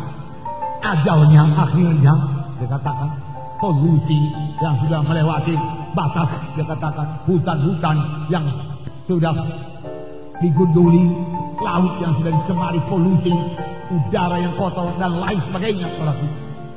ajalnya 0.87 1.43
akhirnya 1.57 2.15
dikatakan 2.61 3.09
polusi 3.57 4.33
yang 4.61 4.75
sudah 4.85 5.01
melewati 5.01 5.55
batas 5.97 6.29
dikatakan 6.57 7.07
hutan-hutan 7.25 7.97
yang 8.29 8.45
sudah 9.09 9.33
digunduli 10.40 11.09
laut 11.62 11.95
yang 12.05 12.12
sudah 12.21 12.33
disemari 12.37 12.81
polusi 12.85 13.33
udara 13.88 14.37
yang 14.42 14.53
kotor 14.61 14.92
dan 15.01 15.14
lain 15.16 15.40
sebagainya 15.49 15.87
saudaraku 15.97 16.27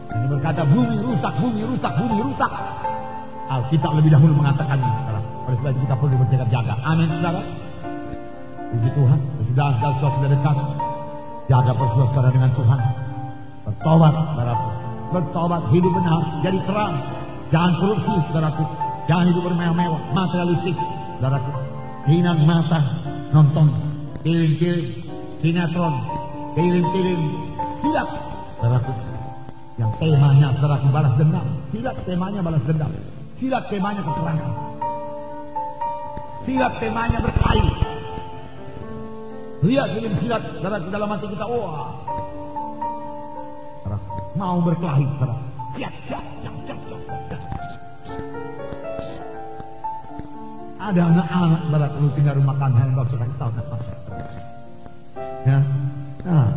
ini 0.09 0.25
berkata 0.31 0.61
bumi 0.63 0.97
rusak 1.03 1.33
bumi 1.41 1.61
rusak 1.67 1.93
bumi 1.99 2.17
rusak 2.31 2.51
Alkitab 3.49 3.91
lebih 3.97 4.13
dahulu 4.13 4.33
mengatakannya 4.39 4.91
saudara 5.03 5.19
oleh 5.49 5.57
sebab 5.65 5.71
itu 5.73 5.81
kita 5.81 5.95
perlu 5.97 6.15
berjaga-jaga. 6.21 6.73
Amin, 6.85 7.09
saudara. 7.09 7.41
Puji 8.69 8.89
Tuhan, 8.93 9.19
sudah 9.49 9.69
sesuatu 9.81 10.15
sudah 10.21 10.29
dekat. 10.29 10.57
Jaga 11.49 11.71
persatuan 11.73 12.07
saudara 12.13 12.29
dengan 12.29 12.51
Tuhan. 12.53 12.79
Bertobat, 13.65 14.13
saudaraku. 14.13 14.78
Bertobat, 15.09 15.63
hidup 15.73 15.91
benar, 15.93 16.21
jadi 16.45 16.59
terang. 16.69 16.93
Jangan 17.49 17.71
korupsi, 17.81 18.13
saudaraku. 18.29 18.63
Jangan 19.09 19.25
hidup 19.33 19.43
bermewah-mewah, 19.49 20.01
materialistik, 20.13 20.77
saudaraku. 21.17 21.51
Hinan 22.05 22.39
mata, 22.45 22.79
nonton, 23.33 23.67
kirim-kirim, 24.21 24.85
sinetron, 25.41 25.95
kirim-kirim, 26.53 27.21
tidak, 27.81 28.07
saudaraku. 28.61 28.93
Yang 29.81 29.91
temanya, 29.97 30.47
saudaraku, 30.61 30.87
balas 30.93 31.13
dendam. 31.17 31.47
Tidak, 31.73 31.95
temanya 32.05 32.39
balas 32.45 32.63
dendam. 32.69 32.91
Silat 33.39 33.71
temanya 33.71 34.03
kekerasan. 34.03 34.51
Silat 36.43 36.73
temanya 36.83 37.17
berkelahi. 37.23 37.71
Lihat 39.63 39.89
film 39.95 40.13
silat 40.19 40.43
dalam, 40.59 40.81
dalam 40.91 41.07
hati 41.07 41.27
kita. 41.31 41.45
Wah. 41.47 41.87
Mau 44.39 44.63
berkelahi. 44.63 45.03
Siap. 45.75 45.93
Ada 50.79 51.01
anak-anak 51.11 51.63
barat 51.69 51.91
lu 51.99 52.07
tinggal 52.15 52.39
rumah 52.39 52.55
tangga 52.55 52.81
yang 52.87 52.95
bakal 52.95 53.19
kasih 53.19 53.35
tahu 53.35 53.51
apa. 53.51 53.77
Ya. 55.43 55.59
Nah, 56.23 56.49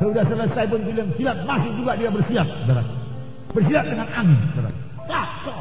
sudah 0.00 0.24
selesai 0.24 0.64
pun 0.72 0.80
film 0.80 1.08
silat 1.14 1.38
masih 1.44 1.70
juga 1.76 1.92
dia 2.00 2.08
bersilat, 2.08 2.48
barat. 2.64 2.86
Bersilat 3.52 3.84
dengan 3.84 4.08
angin, 4.16 4.40
barat. 4.56 4.74
Sakso. 5.04 5.56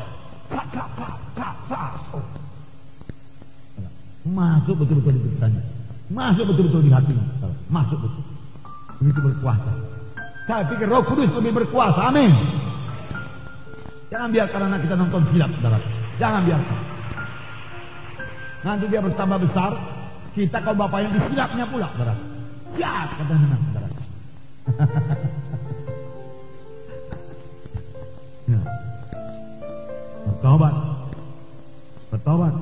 Masuk 4.28 4.76
betul-betul 4.80 5.12
di 5.12 5.22
pikirannya. 5.28 5.64
Masuk 6.08 6.44
betul-betul 6.50 6.82
di 6.88 6.92
hatinya. 6.96 7.26
Masuk 7.68 8.00
betul. 8.00 8.24
Begitu 9.04 9.20
berkuasa. 9.22 9.97
Saya 10.48 10.64
pikir 10.64 10.88
roh 10.88 11.04
kudus 11.04 11.28
lebih 11.36 11.60
berkuasa. 11.60 12.08
Amin. 12.08 12.32
Jangan 14.08 14.32
biarkan 14.32 14.72
anak 14.72 14.88
kita 14.88 14.96
nonton 14.96 15.28
silat, 15.36 15.52
saudara. 15.60 15.76
Jangan 16.16 16.48
biarkan. 16.48 16.80
Nanti 18.64 18.88
dia 18.88 19.04
bertambah 19.04 19.44
besar. 19.44 19.76
Kita 20.32 20.64
kalau 20.64 20.88
bapak 20.88 21.04
yang 21.04 21.12
disilatnya 21.20 21.68
pula, 21.68 21.92
saudara. 21.92 22.16
Ya, 22.80 23.12
kata 23.12 23.36
menang, 23.36 23.60
saudara. 23.68 23.92
ya. 28.56 28.60
Bertobat. 30.32 30.76
Bertobat. 32.08 32.56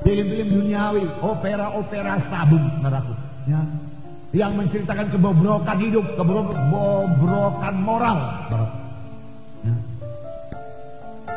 Film-film 0.00 0.48
duniawi, 0.48 1.04
opera-opera 1.20 2.24
sabun, 2.32 2.72
saudaraku. 2.80 3.12
Ya. 3.52 3.60
Yang 4.34 4.52
menceritakan 4.58 5.14
kebobrokan 5.14 5.78
hidup, 5.78 6.18
kebobrokan 6.18 7.74
moral. 7.78 8.18
Ya. 9.62 9.74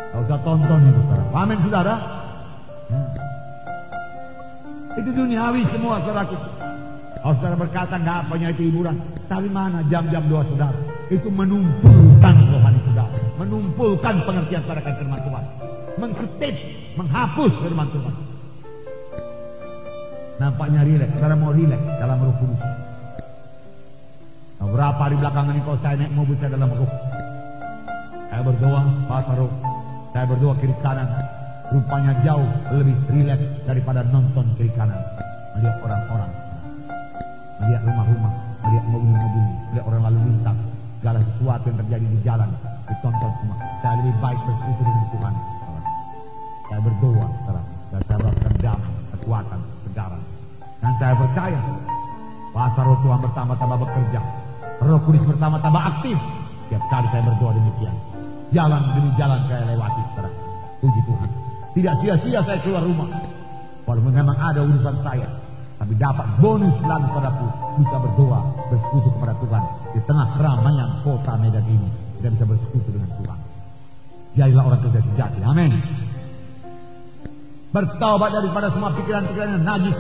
Kau 0.09 0.25
usah 0.25 0.39
tonton 0.41 0.79
itu, 0.81 1.01
saudara. 1.05 1.29
Amin, 1.37 1.57
saudara. 1.61 1.95
Ya. 2.89 3.01
Itu 4.97 5.09
duniawi 5.13 5.61
semua, 5.69 6.01
saudaraku. 6.01 6.37
Kalau 7.21 7.35
saudara 7.37 7.53
berkata 7.53 8.01
nggak 8.01 8.17
apanya 8.25 8.49
itu 8.49 8.65
hiburan, 8.65 8.97
tapi 9.29 9.45
mana 9.45 9.85
jam-jam 9.93 10.25
doa 10.25 10.41
saudara? 10.49 10.73
Itu 11.13 11.29
menumpulkan 11.29 12.35
rohani 12.49 12.81
saudara, 12.81 13.13
menumpulkan 13.37 14.25
pengertian 14.25 14.65
pada 14.65 14.81
firman 14.81 15.21
Tuhan, 15.21 15.43
mengkutip, 16.01 16.55
menghapus 16.97 17.53
firman 17.61 17.87
Tuhan. 17.93 18.15
Nampaknya 20.41 20.81
rileks, 20.81 21.13
saudara 21.13 21.37
mau 21.37 21.53
rileks 21.53 21.85
dalam 22.01 22.17
roh 22.21 22.33
kudus. 22.41 22.76
Nah, 24.67 24.75
berapa 24.75 24.99
hari 24.99 25.15
belakangan 25.15 25.55
ini 25.55 25.63
kalau 25.63 25.79
saya 25.79 25.95
naik 25.95 26.11
mobil 26.11 26.35
saya 26.43 26.51
dalam 26.59 26.67
roh. 26.75 26.91
Saya 28.27 28.41
berdoa, 28.43 28.81
bahasa 29.07 29.31
roh. 29.39 29.51
Saya 30.11 30.25
berdoa 30.27 30.53
kiri 30.59 30.75
kanan. 30.83 31.07
Rupanya 31.71 32.11
jauh 32.19 32.49
lebih 32.75 32.99
rileks 33.07 33.47
daripada 33.63 34.03
nonton 34.11 34.43
kiri 34.59 34.67
kanan. 34.75 34.99
Melihat 35.55 35.79
orang-orang. 35.87 36.31
Melihat 37.63 37.81
rumah-rumah. 37.87 38.33
Melihat 38.67 38.85
mobil-mobil. 38.91 39.45
Melihat 39.71 39.85
orang 39.87 40.01
lalu 40.03 40.19
lintas. 40.35 40.57
Segala 40.99 41.19
sesuatu 41.23 41.65
yang 41.71 41.77
terjadi 41.87 42.05
di 42.11 42.19
jalan. 42.27 42.49
Ditonton 42.91 43.31
semua. 43.39 43.57
Saya 43.79 43.93
lebih 44.03 44.15
baik 44.19 44.39
bersekutu 44.43 44.81
dengan 44.83 45.05
Tuhan. 45.15 45.33
Saya 46.67 46.79
berdoa. 46.83 47.27
Dan 47.87 48.01
saya 48.03 48.17
melakukan 48.19 48.53
damai, 48.59 48.93
kekuatan, 49.15 49.59
segarang. 49.87 50.23
Dan 50.83 50.91
saya 50.99 51.13
percaya 51.15 51.59
roh 52.83 52.99
Tuhan 52.99 53.19
bertambah-tambah 53.23 53.79
bekerja. 53.79 54.21
Roh 54.77 54.99
kudus 55.05 55.23
bertambah-tambah 55.25 55.83
aktif. 55.97 56.17
Tiap 56.69 56.83
kali 56.91 57.07
saya 57.09 57.23
berdoa 57.25 57.51
demikian. 57.55 57.95
Jalan 58.53 58.81
demi 58.93 59.09
jalan 59.17 59.39
saya 59.49 59.63
lewati. 59.65 60.01
Saudara. 60.13 60.29
Puji 60.77 61.01
Tuhan. 61.09 61.29
Tidak 61.73 61.93
sia-sia 62.03 62.39
saya 62.45 62.59
keluar 62.61 62.83
rumah. 62.85 63.09
Walaupun 63.89 64.13
memang 64.13 64.37
ada 64.37 64.61
urusan 64.61 64.95
saya. 65.01 65.27
Tapi 65.77 65.93
dapat 65.97 66.27
bonus 66.41 66.73
lalu 66.85 67.07
padaku. 67.13 67.47
Bisa 67.81 67.95
berdoa, 68.01 68.41
bersekutu 68.69 69.09
kepada 69.17 69.33
Tuhan. 69.41 69.63
Di 69.93 69.99
tengah 70.05 70.27
keramaian 70.37 70.89
kota 71.01 71.33
Medan 71.41 71.65
ini. 71.65 71.89
Kita 72.17 72.27
bisa 72.33 72.45
bersekutu 72.45 72.89
dengan 72.93 73.09
Tuhan. 73.17 73.39
Jadilah 74.37 74.63
orang 74.69 74.81
kerja 74.85 75.01
sejati. 75.01 75.39
Amin. 75.41 75.71
Bertobat 77.73 78.29
daripada 78.33 78.67
semua 78.69 78.93
pikiran-pikiran 78.93 79.49
yang 79.57 79.65
najis. 79.65 79.97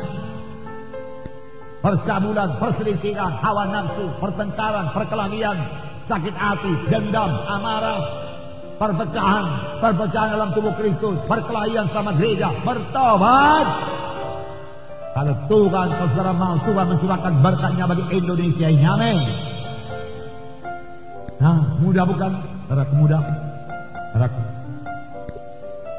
Percabulan, 1.87 2.59
perselisihan, 2.59 3.31
hawa 3.39 3.63
nafsu, 3.71 4.11
pertengkaran, 4.19 4.91
perkelahian, 4.91 5.55
sakit 6.03 6.35
hati, 6.35 6.73
dendam, 6.91 7.31
amarah, 7.47 8.03
perpecahan, 8.75 9.45
perpecahan 9.79 10.35
dalam 10.35 10.51
tubuh 10.51 10.75
Kristus, 10.75 11.15
perkelahian 11.31 11.87
sama 11.95 12.11
gereja, 12.19 12.51
bertobat. 12.67 13.67
Kalau 15.15 15.35
Tuhan, 15.47 15.87
kalau 15.95 16.09
saudara 16.11 16.33
mau, 16.35 16.59
Tuhan 16.67 16.85
mencurahkan 16.91 17.33
berkatnya 17.39 17.85
bagi 17.87 18.05
Indonesia 18.19 18.67
ini. 18.67 18.83
Amin. 18.83 19.17
Nah, 21.39 21.71
mudah 21.79 22.03
bukan? 22.03 22.31
Saudaraku 22.67 22.93
mudah. 22.99 23.21
Saudaraku. 24.11 24.41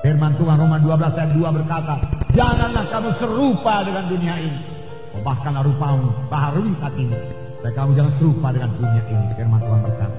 Firman 0.05 0.37
Tuhan 0.37 0.57
Roma 0.61 0.77
12 0.85 1.17
ayat 1.17 1.33
2 1.33 1.57
berkata, 1.65 1.95
Janganlah 2.37 2.85
kamu 2.93 3.11
serupa 3.17 3.89
dengan 3.89 4.05
dunia 4.05 4.37
ini. 4.37 4.78
Oh, 5.19 5.27
bahkanlah 5.27 5.67
rupamu, 5.67 6.15
baharui 6.31 6.71
hatimu. 6.79 7.19
Dan 7.59 7.71
kamu 7.75 7.91
jangan 7.99 8.13
serupa 8.23 8.55
dengan 8.55 8.71
dunia 8.79 9.03
ini. 9.11 9.27
Firman 9.35 9.59
Tuhan 9.59 9.81
berkata. 9.83 10.19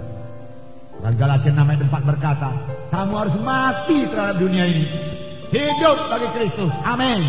Dan 1.00 1.14
Galatia 1.16 1.52
6 1.56 1.72
ayat 1.72 1.82
4 1.88 2.12
berkata, 2.12 2.50
Kamu 2.91 3.14
harus 3.16 3.36
mati 3.39 3.97
terhadap 4.12 4.38
dunia 4.43 4.68
ini. 4.68 4.84
Hidup 5.56 5.97
bagi 6.12 6.28
Kristus. 6.36 6.72
Amin. 6.84 7.24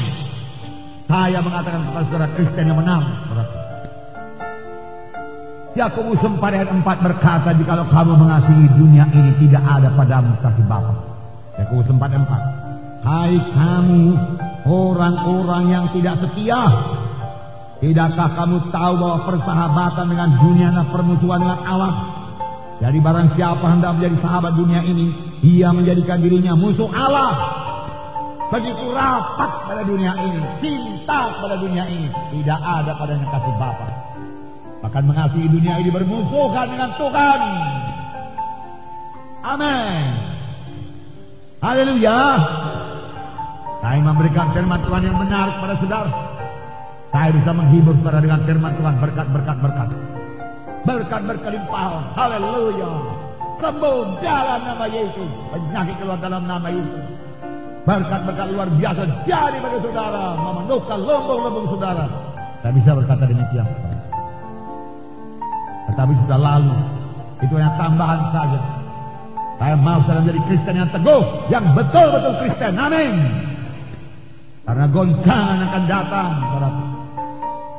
Saya 1.07 1.39
mengatakan 1.39 1.87
kepada 1.87 2.05
saudara 2.11 2.29
Kristen 2.35 2.65
yang 2.67 2.79
menang. 2.83 3.03
Yakobus 5.79 6.19
4 6.19 6.43
ayat 6.43 6.71
4 6.75 7.07
berkata, 7.07 7.55
Jikalau 7.55 7.87
kamu 7.87 8.13
mengasihi 8.19 8.67
dunia 8.75 9.07
ini 9.15 9.31
tidak 9.47 9.63
ada 9.63 9.95
padamu 9.95 10.35
kasih 10.43 10.67
Bapa. 10.67 10.91
Yakobus 11.55 11.87
4 11.87 12.03
ayat 12.03 12.23
4. 12.27 13.07
Hai 13.07 13.35
kamu 13.55 14.05
orang-orang 14.67 15.65
yang 15.71 15.87
tidak 15.95 16.19
setia. 16.19 16.67
Tidakkah 17.81 18.37
kamu 18.37 18.69
tahu 18.69 18.93
bahwa 19.01 19.19
persahabatan 19.25 20.07
dengan 20.13 20.29
dunia 20.37 20.69
adalah 20.69 20.89
permusuhan 20.93 21.41
dengan 21.41 21.61
Allah? 21.65 21.93
Jadi 22.81 22.99
barang 23.01 23.29
siapa 23.37 23.67
hendak 23.73 23.97
menjadi 23.97 24.17
sahabat 24.21 24.53
dunia 24.53 24.81
ini, 24.85 25.13
ia 25.41 25.73
menjadikan 25.73 26.21
dirinya 26.21 26.53
musuh 26.53 26.93
Allah. 26.93 27.33
Begitu 28.53 28.85
rapat 28.93 29.51
pada 29.65 29.83
dunia 29.89 30.13
ini, 30.21 30.41
cinta 30.61 31.33
pada 31.41 31.57
dunia 31.57 31.89
ini, 31.89 32.09
tidak 32.37 32.61
ada 32.61 32.93
padanya 33.01 33.27
kasih 33.33 33.55
Bapa. 33.57 33.87
Bahkan 34.85 35.05
mengasihi 35.05 35.49
dunia 35.49 35.75
ini 35.81 35.89
bermusuhan 35.93 36.67
dengan 36.69 36.91
Tuhan. 37.01 37.41
Amin. 39.41 40.05
Haleluya. 41.65 42.21
Saya 43.81 44.01
memberikan 44.05 44.53
firman 44.53 44.81
Tuhan 44.85 45.03
yang 45.05 45.17
benar 45.17 45.47
kepada 45.57 45.75
saudara. 45.81 46.13
Saya 47.11 47.35
bisa 47.35 47.51
menghibur 47.51 47.95
saudara 47.99 48.23
dengan 48.23 48.41
firman 48.47 48.73
Tuhan 48.79 48.95
berkat-berkat 49.03 49.57
berkat. 49.59 49.89
Berkat 50.87 51.23
berkelimpahan. 51.27 52.05
Haleluya. 52.15 52.91
Sembuh 53.59 54.23
dalam 54.23 54.61
nama 54.63 54.87
Yesus. 54.87 55.31
Penyakit 55.51 55.95
keluar 55.99 56.19
dalam 56.23 56.47
nama 56.47 56.71
Yesus. 56.71 57.05
Berkat-berkat 57.83 58.47
luar 58.55 58.69
biasa 58.79 59.03
jadi 59.27 59.59
bagi 59.59 59.79
saudara. 59.83 60.39
Memenuhkan 60.39 60.99
lumbung-lumbung 61.03 61.67
saudara. 61.75 62.07
Saya 62.63 62.73
bisa 62.79 62.91
berkata 62.95 63.27
demikian. 63.27 63.67
Tetapi 65.91 66.13
sudah 66.25 66.39
lalu. 66.39 66.75
Itu 67.43 67.53
hanya 67.59 67.75
tambahan 67.75 68.21
saja. 68.31 68.61
Saya 69.59 69.75
mau 69.75 69.99
saudara 70.07 70.23
menjadi 70.23 70.41
Kristen 70.47 70.75
yang 70.79 70.91
teguh. 70.95 71.23
Yang 71.51 71.65
betul-betul 71.75 72.33
Kristen. 72.39 72.73
Amin. 72.79 73.15
Karena 74.63 74.87
goncangan 74.87 75.59
akan 75.59 75.83
datang. 75.91 76.31
Saudara. 76.39 76.90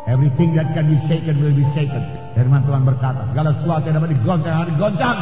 Everything 0.09 0.57
that 0.57 0.73
can 0.73 0.89
be 0.89 0.97
shaken 1.05 1.37
will 1.37 1.53
be 1.53 1.65
shaken. 1.77 2.01
Firman 2.33 2.65
Tuhan 2.65 2.81
berkata, 2.81 3.21
segala 3.29 3.53
sesuatu 3.61 3.85
yang 3.85 3.95
dapat 4.01 4.09
digoncang 4.17 4.55
harus 4.65 4.73
digoncang. 4.73 5.17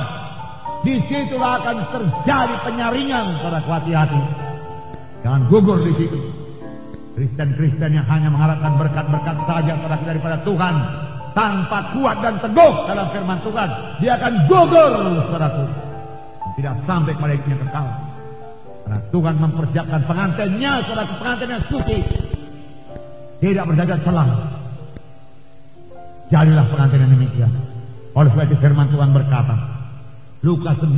Di 0.80 0.96
situlah 1.12 1.60
akan 1.60 1.78
terjadi 1.92 2.56
penyaringan 2.64 3.26
pada 3.44 3.60
hati-hati. 3.60 4.22
Jangan 5.20 5.42
gugur 5.52 5.84
di 5.84 5.92
situ. 6.00 6.20
Kristen-Kristen 7.20 7.92
yang 7.92 8.08
hanya 8.08 8.32
mengharapkan 8.32 8.80
berkat-berkat 8.80 9.38
saja 9.44 9.76
daripada 10.08 10.40
Tuhan 10.48 10.76
tanpa 11.36 11.92
kuat 11.92 12.24
dan 12.24 12.40
teguh 12.40 12.74
dalam 12.88 13.08
firman 13.12 13.40
Tuhan, 13.44 13.70
dia 14.00 14.16
akan 14.16 14.34
gugur, 14.48 14.92
saudaraku. 15.28 15.66
Tidak 16.56 16.76
sampai 16.88 17.14
pada 17.20 17.36
yang 17.36 17.60
kekal. 17.68 17.88
Karena 18.88 19.00
Tuhan 19.12 19.36
mempersiapkan 19.36 20.02
pengantinnya, 20.08 20.72
saudaraku, 20.88 21.14
pengantin 21.20 21.50
yang 21.52 21.64
suci. 21.68 21.98
Tidak 23.44 23.64
berjaga 23.68 23.96
celah. 24.08 24.59
Jadilah 26.30 26.66
pengantin 26.70 27.02
yang 27.02 27.12
demikian. 27.18 27.52
Oleh 28.14 28.30
sebab 28.30 28.46
itu 28.50 28.58
firman 28.62 28.88
Tuhan 28.94 29.10
berkata, 29.10 29.58
Lukas 30.46 30.78
9 30.78 30.94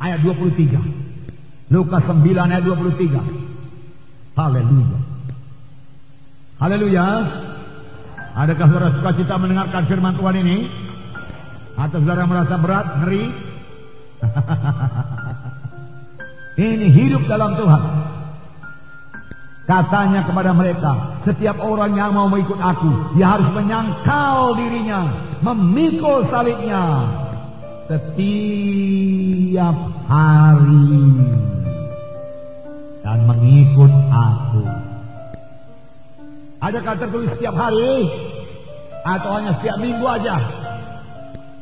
ayat 0.00 0.20
23. 0.20 1.72
Lukas 1.72 2.02
9 2.04 2.20
ayat 2.36 2.64
23. 2.64 4.36
Haleluya. 4.36 4.98
Haleluya. 6.60 7.06
Adakah 8.36 8.66
saudara 8.68 8.94
suka 8.94 9.10
cita 9.16 9.34
mendengarkan 9.40 9.82
firman 9.88 10.14
Tuhan 10.20 10.36
ini? 10.44 10.56
Atau 11.80 12.04
saudara 12.04 12.28
merasa 12.28 12.60
berat, 12.60 12.86
ngeri? 13.00 13.24
ini 16.68 16.86
hidup 16.92 17.24
dalam 17.24 17.56
Tuhan. 17.56 18.09
Katanya 19.70 20.26
kepada 20.26 20.50
mereka, 20.50 21.22
setiap 21.22 21.62
orang 21.62 21.94
yang 21.94 22.10
mau 22.10 22.26
mengikut 22.26 22.58
aku, 22.58 23.14
dia 23.14 23.38
harus 23.38 23.46
menyangkal 23.54 24.58
dirinya, 24.58 25.06
memikul 25.46 26.26
salibnya 26.26 27.06
setiap 27.86 29.70
hari 30.10 31.06
dan 33.06 33.18
mengikut 33.30 33.94
aku. 34.10 34.66
Adakah 36.66 36.94
tertulis 36.98 37.30
setiap 37.38 37.54
hari 37.54 38.10
atau 39.06 39.38
hanya 39.38 39.54
setiap 39.62 39.78
minggu 39.78 40.02
aja? 40.02 40.34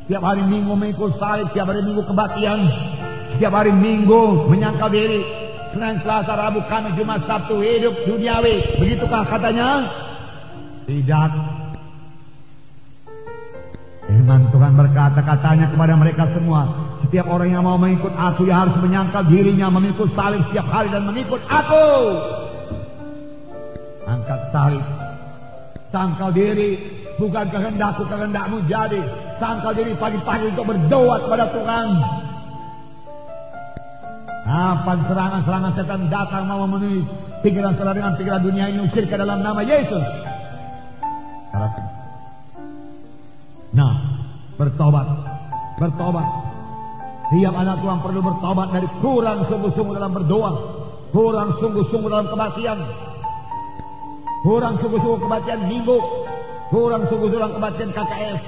Setiap 0.09 0.24
hari 0.24 0.48
minggu 0.48 0.72
mengikut 0.72 1.12
salib, 1.20 1.52
setiap 1.52 1.76
hari 1.76 1.84
minggu 1.84 2.00
kebaktian, 2.09 2.72
setiap 3.36 3.52
hari 3.52 3.76
minggu 3.76 4.48
menyangkal 4.48 4.88
diri, 4.88 5.47
Senin, 5.72 6.00
Selasa, 6.00 6.32
Rabu, 6.34 6.60
Kamis, 6.66 6.96
Jumat, 6.96 7.20
Sabtu 7.28 7.60
hidup 7.60 7.94
duniawi. 8.08 8.80
Begitukah 8.80 9.24
katanya? 9.28 9.84
Tidak. 10.88 11.30
Firman 14.08 14.48
Tuhan 14.48 14.72
berkata 14.72 15.20
katanya 15.20 15.68
kepada 15.68 15.92
mereka 15.92 16.24
semua, 16.32 16.64
setiap 17.04 17.28
orang 17.28 17.52
yang 17.52 17.60
mau 17.60 17.76
mengikut 17.76 18.16
aku 18.16 18.48
ya 18.48 18.64
harus 18.64 18.72
menyangkal 18.80 19.20
dirinya, 19.28 19.68
mengikut 19.68 20.08
salib 20.16 20.40
setiap 20.48 20.64
hari 20.72 20.88
dan 20.88 21.04
mengikut 21.04 21.44
aku. 21.44 21.88
Angkat 24.08 24.40
salib, 24.48 24.84
sangkal 25.92 26.32
diri, 26.32 26.80
bukan 27.20 27.52
kehendakku 27.52 28.08
kehendakmu 28.08 28.64
jadi. 28.64 29.04
Sangkal 29.36 29.76
diri 29.76 29.92
pagi-pagi 29.92 30.56
untuk 30.56 30.72
berdoa 30.72 31.16
kepada 31.28 31.44
Tuhan. 31.52 31.86
Kapan 34.49 35.05
serangan-serangan 35.05 35.72
setan 35.76 36.03
datang 36.09 36.49
mau 36.49 36.64
memenuhi 36.64 37.05
pikiran 37.44 37.76
saudara 37.76 38.01
dengan 38.01 38.16
pikiran 38.16 38.40
dunia 38.40 38.64
ini 38.72 38.80
usir 38.80 39.05
ke 39.05 39.12
dalam 39.12 39.44
nama 39.44 39.61
Yesus. 39.61 40.01
Nah, 43.76 43.92
bertobat, 44.57 45.05
bertobat. 45.76 46.24
Tiap 47.28 47.55
anak 47.61 47.76
Tuhan 47.84 48.01
perlu 48.01 48.20
bertobat 48.24 48.68
dari 48.72 48.88
kurang 49.05 49.44
sungguh-sungguh 49.53 49.94
dalam 50.01 50.16
berdoa, 50.16 50.53
kurang 51.12 51.53
sungguh-sungguh 51.61 52.09
dalam 52.09 52.32
kebaktian, 52.32 52.78
kurang 54.49 54.74
sungguh-sungguh 54.80 55.20
kebaktian 55.28 55.61
minggu, 55.68 55.99
kurang 56.72 57.05
sungguh-sungguh 57.12 57.36
dalam 57.44 57.53
kebaktian 57.61 57.90
KKS, 57.92 58.40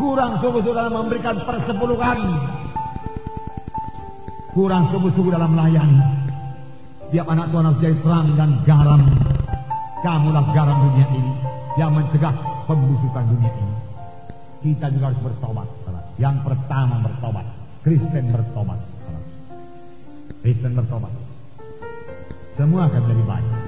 kurang 0.00 0.40
sungguh-sungguh 0.40 0.80
dalam 0.80 0.94
memberikan 1.04 1.36
persepuluhan, 1.44 2.18
kurang 4.56 4.88
sungguh-sungguh 4.88 5.36
dalam 5.36 5.52
melayani. 5.52 6.00
Setiap 7.04 7.28
anak 7.28 7.52
Tuhan 7.52 7.64
harus 7.68 7.80
jadi 7.84 7.96
terang 8.00 8.28
dan 8.40 8.50
garam. 8.64 9.02
Kamulah 10.00 10.46
garam 10.56 10.76
dunia 10.88 11.06
ini 11.12 11.32
yang 11.76 11.92
mencegah 11.92 12.32
pembusukan 12.64 13.24
dunia 13.28 13.52
ini. 13.52 13.76
Kita 14.64 14.88
juga 14.88 15.12
harus 15.12 15.20
bertobat. 15.20 15.68
Yang 16.16 16.36
pertama 16.40 17.04
bertobat. 17.04 17.46
Kristen 17.84 18.24
bertobat. 18.32 18.80
Kristen 20.40 20.72
bertobat. 20.72 21.12
Semua 22.56 22.88
akan 22.88 23.00
menjadi 23.04 23.24
baik. 23.28 23.65